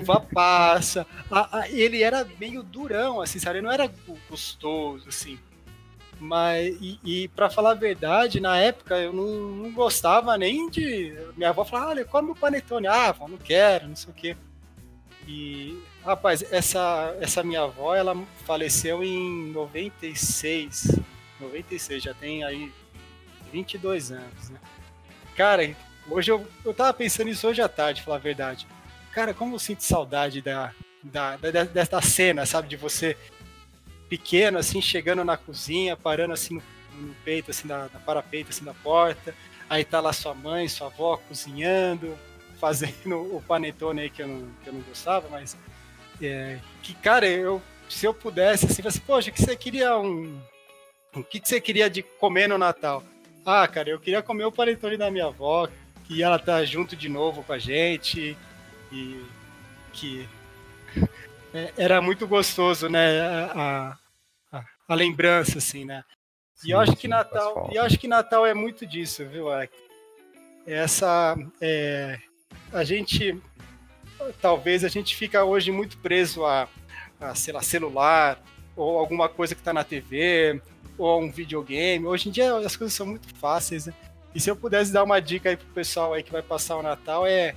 [0.00, 1.06] uva passa.
[1.30, 3.58] A- a- ele era meio durão, assim, sabe?
[3.58, 3.90] Ele não era
[4.28, 5.38] gostoso, assim.
[6.20, 11.14] Mas, e, e para falar a verdade, na época eu não, não gostava nem de.
[11.36, 12.86] Minha avó falava, olha, come o panetone.
[12.88, 14.36] Ah, avó, não quero, não sei o quê.
[15.26, 15.78] E,
[16.08, 20.98] rapaz, essa, essa minha avó, ela faleceu em 96.
[21.38, 22.72] 96, já tem aí
[23.52, 24.58] 22 anos, né?
[25.36, 25.62] Cara,
[26.10, 28.66] hoje eu, eu tava pensando nisso hoje à tarde, falar a verdade.
[29.12, 32.68] Cara, como eu sinto saudade da, da, da, dessa cena, sabe?
[32.68, 33.16] De você
[34.08, 36.62] pequeno, assim, chegando na cozinha, parando assim no,
[37.06, 39.34] no peito, assim, da, da parapeito, assim, da porta.
[39.68, 42.18] Aí tá lá sua mãe, sua avó cozinhando,
[42.58, 45.54] fazendo o panetone aí que eu não, que eu não gostava, mas.
[46.22, 50.40] É, que, cara, eu, se eu pudesse, assim, assim, poxa, que você queria um.
[51.14, 53.02] O que, que você queria de comer no Natal?
[53.44, 55.68] Ah, cara, eu queria comer o panetone da minha avó,
[56.04, 58.36] que ela tá junto de novo com a gente
[58.92, 59.24] e
[59.92, 60.28] que
[61.54, 63.20] é, era muito gostoso, né?
[63.20, 63.96] A,
[64.52, 66.04] a, a lembrança, assim, né?
[66.64, 69.46] e eu acho que sim, Natal, e eu acho que Natal é muito disso, viu?
[70.66, 72.18] Essa, é,
[72.72, 73.40] a gente,
[74.40, 76.68] talvez a gente fica hoje muito preso a,
[77.20, 78.42] a sei lá, celular
[78.76, 80.60] ou alguma coisa que tá na TV
[80.96, 82.06] ou um videogame.
[82.06, 83.94] Hoje em dia as coisas são muito fáceis, né?
[84.34, 86.82] E se eu pudesse dar uma dica aí pro pessoal aí que vai passar o
[86.82, 87.54] Natal é,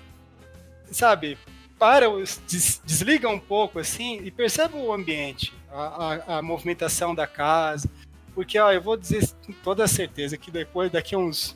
[0.92, 1.38] sabe,
[1.78, 2.06] para,
[2.48, 7.90] desliga um pouco assim e percebe o ambiente, a, a- a movimentação da casa,
[8.34, 11.56] porque ó, eu vou dizer com toda certeza que depois daqui uns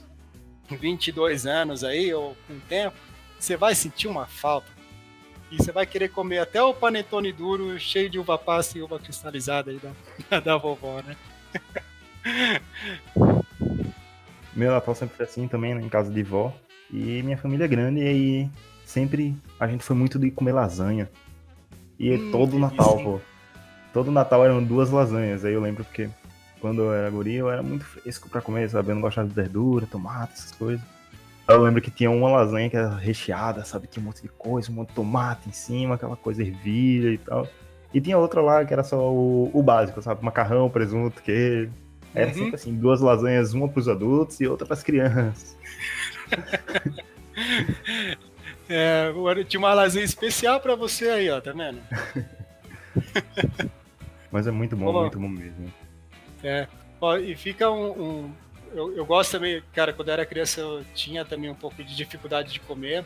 [0.70, 2.96] 22 anos aí ou o tempo,
[3.40, 4.68] você vai sentir uma falta.
[5.52, 9.00] E você vai querer comer até o panetone duro cheio de uva passa e uva
[9.00, 9.80] cristalizada aí
[10.30, 11.16] da, da vovó, né?
[14.56, 16.54] Meu Natal sempre foi assim também, né, em casa de vó.
[16.92, 18.50] E minha família é grande e aí
[18.86, 21.10] sempre a gente foi muito de comer lasanha.
[22.00, 23.20] E Hum, todo Natal, pô.
[23.94, 25.44] Todo Natal eram duas lasanhas.
[25.44, 26.10] Aí eu lembro porque
[26.60, 28.92] quando eu era guri eu era muito fresco pra comer, sabe?
[28.92, 30.95] Eu não gostava de verdura, tomate, essas coisas.
[31.48, 33.88] Eu lembro que tinha uma lasanha que era recheada, sabe?
[33.88, 37.18] Tinha um monte de coisa, um monte de tomate em cima, aquela coisa ervilha e
[37.20, 37.48] tal.
[37.94, 40.24] E tinha outra lá que era só o, o básico, sabe?
[40.26, 41.72] Macarrão, presunto, queijo.
[42.14, 42.34] Era Uhum.
[42.34, 45.56] sempre assim, duas lasanhas, uma pros adultos e outra pras crianças.
[48.68, 49.12] É,
[49.48, 51.80] tinha uma lasanha especial pra você aí, ó, tá vendo?
[54.32, 55.02] Mas é muito bom, Olá.
[55.02, 55.72] muito bom mesmo.
[56.44, 56.68] É.
[57.00, 57.92] Ó, e fica um.
[57.92, 58.32] um-
[58.76, 61.96] eu, eu gosto também, cara, quando eu era criança eu tinha também um pouco de
[61.96, 63.06] dificuldade de comer.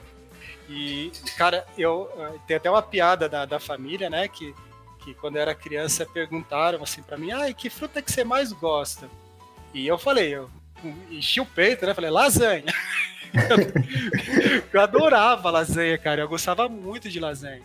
[0.67, 2.11] E, cara, eu.
[2.17, 4.27] eh, Tem até uma piada da, da família, né?
[4.27, 4.53] Que
[5.03, 8.51] que quando eu era criança perguntaram assim pra mim, ah, que fruta que você mais
[8.51, 9.09] gosta?
[9.73, 10.49] E eu falei, eu
[11.09, 11.93] enchi o peito, né?
[11.93, 12.65] Falei, lasanha.
[14.73, 16.21] eu adorava lasanha, cara.
[16.21, 17.61] Eu gostava muito de lasanha.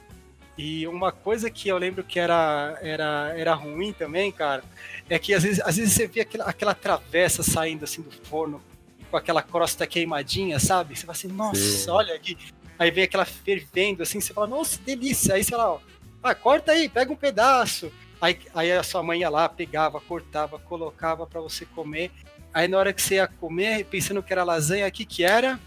[0.57, 4.63] E uma coisa que eu lembro que era, era, era ruim também, cara,
[5.11, 8.63] é que às vezes, às vezes você via aquela, aquela travessa saindo assim do forno
[9.11, 10.97] com aquela crosta queimadinha, sabe?
[10.97, 11.91] Você fala assim, nossa, Sim.
[11.91, 12.39] olha aqui.
[12.79, 15.35] Aí vem aquela fervendo assim, você fala, nossa, delícia.
[15.35, 15.81] Aí sei lá, ó,
[16.23, 17.93] ah, corta aí, pega um pedaço.
[18.21, 22.11] Aí, aí a sua mãe ia lá, pegava, cortava, colocava pra você comer.
[22.53, 25.59] Aí na hora que você ia comer, pensando que era lasanha, o que que era?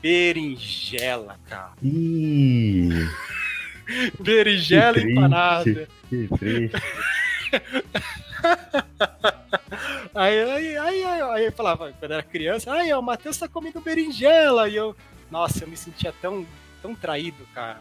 [0.00, 1.72] Berinjela, cara.
[1.82, 3.08] Ih,
[4.20, 5.88] Berinjela Que empanada.
[6.08, 6.76] que triste.
[10.14, 13.80] Aí, aí, aí, aí, aí eu falava, quando era criança, ó, o Matheus tá comendo
[13.80, 14.68] berinjela.
[14.68, 14.94] E eu,
[15.28, 16.46] nossa, eu me sentia tão,
[16.80, 17.80] tão traído, cara.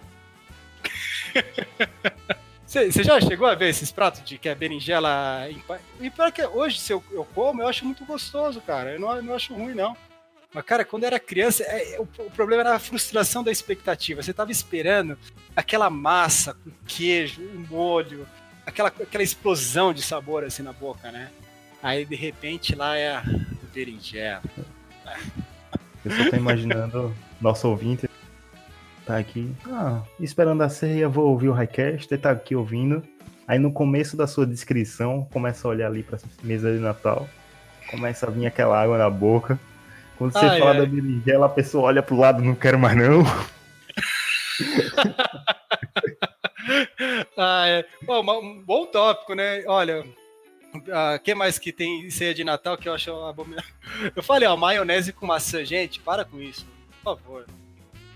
[2.65, 5.47] Você já chegou a ver esses pratos de que é berinjela?
[6.01, 8.93] E pior que hoje, se eu, eu como, eu acho muito gostoso, cara.
[8.93, 9.95] Eu não, eu não acho ruim, não.
[10.53, 14.21] Mas, cara, quando era criança, é, o, o problema era a frustração da expectativa.
[14.21, 15.17] Você tava esperando
[15.55, 18.27] aquela massa com queijo, um molho,
[18.65, 21.31] aquela, aquela explosão de sabor assim na boca, né?
[21.81, 23.23] Aí de repente lá é a
[23.73, 24.41] berinjela.
[26.05, 28.07] Eu só tô imaginando nosso ouvinte
[29.05, 33.03] tá aqui, ah, esperando a ceia, vou ouvir o Highcast, tá aqui ouvindo.
[33.45, 37.27] Aí no começo da sua descrição, começa a olhar ali pra mesa de Natal,
[37.91, 39.59] começa a vir aquela água na boca.
[40.17, 40.79] Quando você Ai, fala ai.
[40.79, 43.23] da berinjela, a pessoa olha pro lado, não quero mais não.
[47.37, 47.85] Ah, é.
[48.03, 49.63] Bom, um bom tópico, né?
[49.67, 50.05] Olha,
[50.73, 53.69] o que mais que tem em ceia de Natal que eu acho abominável?
[54.15, 55.63] Eu falei, ó, maionese com maçã.
[55.63, 56.65] Gente, para com isso,
[57.03, 57.45] por favor.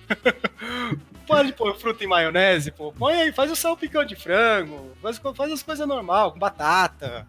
[1.28, 2.94] Pode pôr fruta em maionese, pô.
[2.94, 7.28] Põe aí, faz o salpicão de frango, faz, faz as coisas normais, com batata.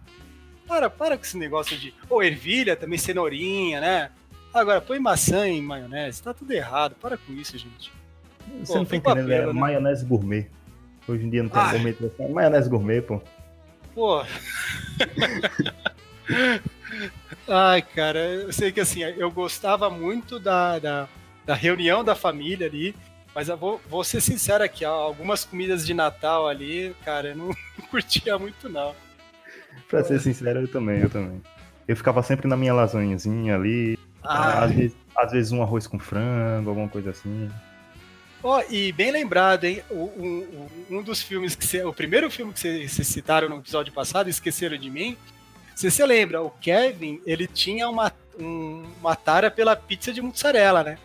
[0.66, 1.92] Para, para com esse negócio de.
[2.08, 4.10] Ou ervilha também, cenourinha, né?
[4.52, 6.94] Agora, põe maçã em maionese, tá tudo errado.
[7.00, 7.92] Para com isso, gente.
[8.60, 9.52] Você Pô, não tá entendendo, é né?
[9.52, 10.48] maionese gourmet.
[11.06, 11.72] Hoje em dia não tem Ai.
[11.72, 13.20] gourmet, é maionese gourmet, pô.
[13.94, 14.22] Pô.
[17.48, 21.08] Ai, cara, eu sei que assim, eu gostava muito da, da,
[21.46, 22.94] da reunião da família ali,
[23.34, 27.50] mas eu vou, vou ser sincero aqui, algumas comidas de Natal ali, cara, eu não
[27.90, 28.94] curtia muito, não.
[29.88, 31.40] Pra ser sincero, eu também, eu também.
[31.86, 33.98] Eu ficava sempre na minha lasanhazinha ali,
[34.28, 37.50] Ah, às, vezes, às vezes um arroz com frango, alguma coisa assim.
[38.42, 39.82] ó, e bem lembrado, hein?
[39.90, 41.82] O, um, dos filmes que você.
[41.84, 45.16] O primeiro filme que vocês citaram no episódio passado, Esqueceram de Mim.
[45.74, 50.82] Se você lembra, o Kevin, ele tinha uma, um- uma tara pela pizza de mussarela,
[50.82, 50.98] né?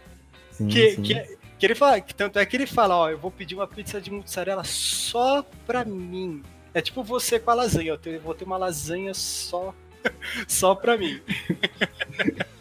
[0.52, 1.02] Sim, que, sim.
[1.04, 3.68] que, que ele fala, que tanto é que ele fala, ó, eu vou pedir uma
[3.68, 6.42] pizza de mussarela só pra mim.
[6.74, 9.74] É tipo você com a lasanha, eu vou ter uma lasanha só
[10.48, 11.22] só pra mim.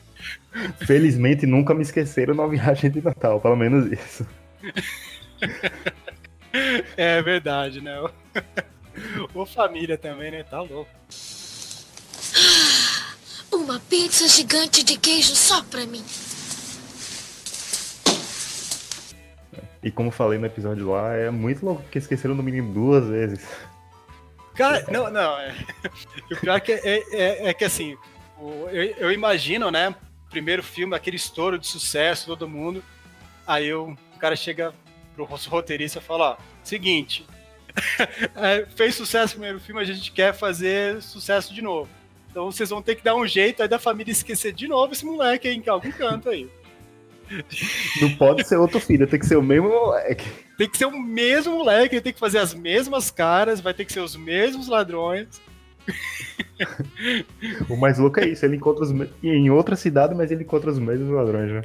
[0.86, 4.26] Felizmente nunca me esqueceram na viagem de Natal, pelo menos isso.
[6.96, 7.98] É verdade, né?
[9.34, 10.42] Ou família também, né?
[10.44, 10.90] Tá louco.
[13.50, 16.04] Uma pizza gigante de queijo só pra mim.
[19.82, 23.40] E como falei no episódio lá, é muito louco, porque esqueceram no mínimo duas vezes.
[24.54, 25.38] Cara, não, não.
[25.38, 25.54] É,
[26.30, 27.96] o pior que é, é, é que assim,
[28.38, 29.94] o- eu, eu imagino, né?
[30.32, 32.82] Primeiro filme, aquele estouro de sucesso, todo mundo.
[33.46, 34.74] Aí o, o cara chega
[35.14, 37.24] pro roteirista e fala, ó, seguinte,
[38.34, 41.88] é, fez sucesso o primeiro filme, a gente quer fazer sucesso de novo.
[42.30, 45.04] Então vocês vão ter que dar um jeito aí da família esquecer de novo esse
[45.04, 46.48] moleque aí em algum canto aí.
[48.00, 50.24] Não pode ser outro filho, tem que ser o mesmo moleque.
[50.56, 53.84] Tem que ser o mesmo moleque, ele tem que fazer as mesmas caras, vai ter
[53.84, 55.40] que ser os mesmos ladrões.
[57.68, 58.90] O mais louco é isso, ele encontra os
[59.22, 61.62] em outra cidade, mas ele encontra os mesmos ladrões, né?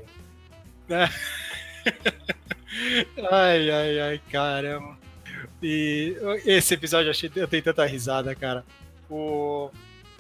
[3.32, 4.98] Ai, ai, ai, caramba.
[5.62, 6.16] E
[6.46, 8.64] esse episódio eu, achei, eu dei tanta risada, cara.
[9.10, 9.72] O,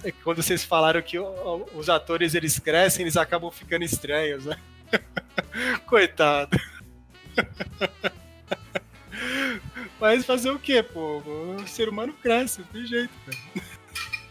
[0.03, 4.57] é quando vocês falaram que os atores eles crescem, eles acabam ficando estranhos, né?
[5.85, 6.57] Coitado.
[9.99, 11.17] Mas fazer o quê, pô?
[11.17, 13.37] O ser humano cresce, não tem jeito, cara.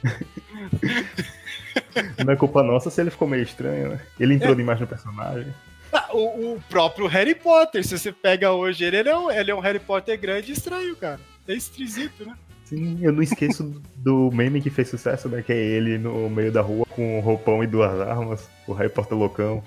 [2.24, 4.00] Não é culpa nossa se ele ficou meio estranho, né?
[4.18, 5.52] Ele entrou demais no personagem.
[5.92, 9.50] Ah, o, o próprio Harry Potter, se você pega hoje ele, ele é um, ele
[9.50, 11.20] é um Harry Potter grande e estranho, cara.
[11.46, 12.34] É esquisito, né?
[12.64, 15.42] Sim, eu não esqueço do meme que fez sucesso, né?
[15.42, 18.90] Que é ele no meio da rua com um roupão e duas armas, o Harry
[18.90, 19.62] Potter loucão.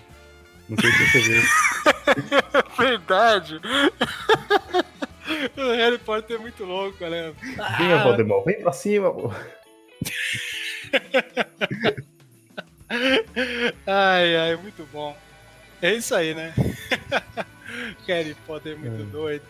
[0.68, 1.42] Não sei se você viu.
[2.78, 3.60] Verdade.
[5.58, 7.34] o Harry Potter é muito louco, né?
[7.78, 8.04] Vem, ah.
[8.04, 9.32] Voldemort, vem pra cima, pô.
[13.86, 15.16] ai, ai, muito bom.
[15.82, 16.54] É isso aí, né?
[18.08, 19.06] Harry Potter é muito é.
[19.06, 19.46] doido.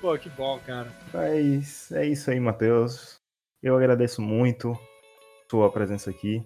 [0.00, 0.92] Pô, que bom, cara.
[1.14, 3.20] É isso, é isso aí, Matheus.
[3.62, 4.76] Eu agradeço muito
[5.48, 6.42] sua presença aqui.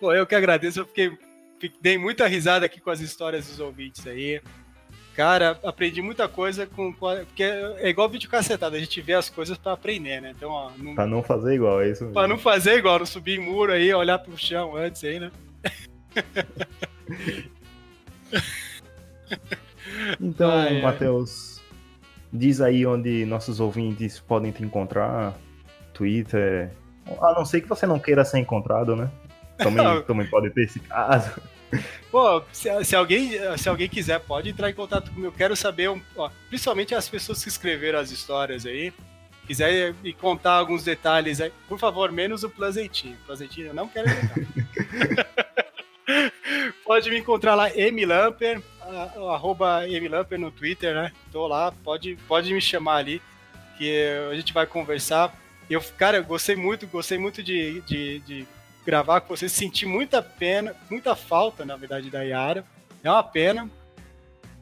[0.00, 1.16] Pô, eu que agradeço, eu fiquei,
[1.80, 4.42] dei muita risada aqui com as histórias dos ouvintes aí.
[5.14, 6.92] Cara, aprendi muita coisa com.
[6.92, 10.32] Porque é igual vídeo cacetado, a gente vê as coisas para aprender, né?
[10.36, 10.70] Então, ó.
[10.78, 12.14] Não, pra não fazer igual, é isso mesmo.
[12.14, 15.30] Pra não fazer igual, não subir em muro aí, olhar pro chão antes aí, né?
[20.20, 21.60] então, Matheus,
[22.32, 25.34] diz aí onde nossos ouvintes podem te encontrar.
[25.92, 26.70] Twitter.
[27.20, 29.10] A não ser que você não queira ser encontrado, né?
[29.58, 31.40] Também, também pode ter esse caso.
[32.10, 35.28] Pô, se, se, alguém, se alguém quiser, pode entrar em contato comigo.
[35.28, 38.92] Eu quero saber, ó, principalmente as pessoas que escreveram as histórias aí,
[39.46, 43.16] quiser me contar alguns detalhes aí, por favor, menos o Plazentinho.
[43.26, 44.08] Plazentinho eu não quero
[46.84, 48.60] pode me encontrar lá, Emilamper,
[49.32, 51.12] arroba Emilamper no Twitter, né?
[51.30, 53.22] Tô lá, pode, pode me chamar ali,
[53.78, 55.34] que a gente vai conversar.
[55.68, 58.46] Eu, cara, eu gostei muito, gostei muito de, de, de
[58.84, 62.64] gravar com você, senti muita pena, muita falta, na verdade, da Yara.
[63.02, 63.68] É uma pena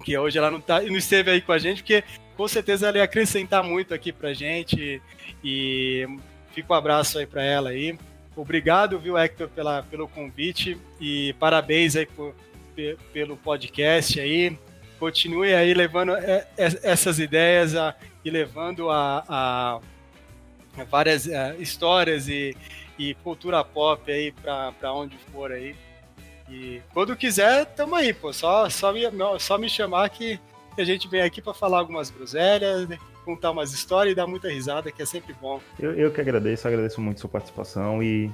[0.05, 2.05] que hoje ela não, tá, não esteve aí com a gente, porque
[2.37, 5.03] com certeza ela ia acrescentar muito aqui pra gente.
[5.43, 6.07] E
[6.53, 7.99] fica um abraço aí pra ela aí.
[8.37, 12.35] Obrigado, viu, Hector, pela, pelo convite e parabéns aí por,
[13.13, 14.57] pelo podcast aí.
[14.99, 16.13] Continue aí levando
[16.57, 17.95] essas ideias a,
[18.25, 22.57] e levando a, a várias a, histórias e,
[22.99, 25.75] e cultura pop aí pra, pra onde for aí.
[26.49, 28.33] E quando quiser, tamo aí, pô.
[28.33, 29.03] Só, só, me,
[29.39, 30.41] só me chamar que
[30.77, 32.99] a gente vem aqui para falar algumas groselhas, né?
[33.29, 35.61] contar umas histórias e dar muita risada, que é sempre bom.
[35.79, 38.31] Eu, eu que agradeço, agradeço muito sua participação e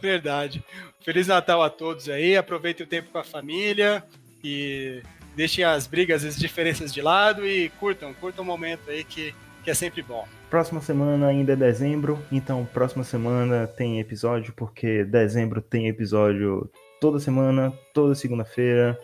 [0.02, 0.64] Verdade.
[1.02, 4.04] Feliz Natal a todos aí, aproveitem o tempo com a família
[4.44, 5.02] e
[5.36, 9.72] deixem as brigas, as diferenças de lado e curtam, curtam o momento aí que, que
[9.72, 10.28] é sempre bom.
[10.52, 17.22] Próxima semana ainda é dezembro, então próxima semana tem episódio, porque dezembro tem episódio toda
[17.22, 18.99] semana, toda segunda-feira.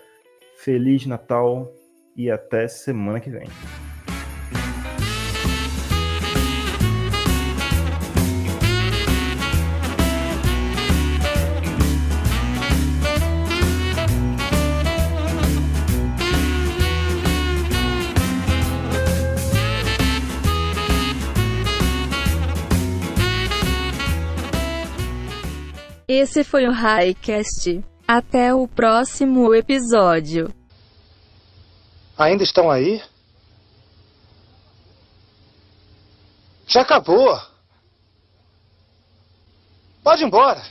[0.58, 1.72] Feliz Natal
[2.18, 3.48] e até semana que vem.
[26.10, 27.84] Esse foi o Highcast.
[28.08, 30.48] Até o próximo episódio.
[32.18, 33.04] Ainda estão aí?
[36.66, 37.38] Já acabou.
[40.02, 40.62] Pode ir embora.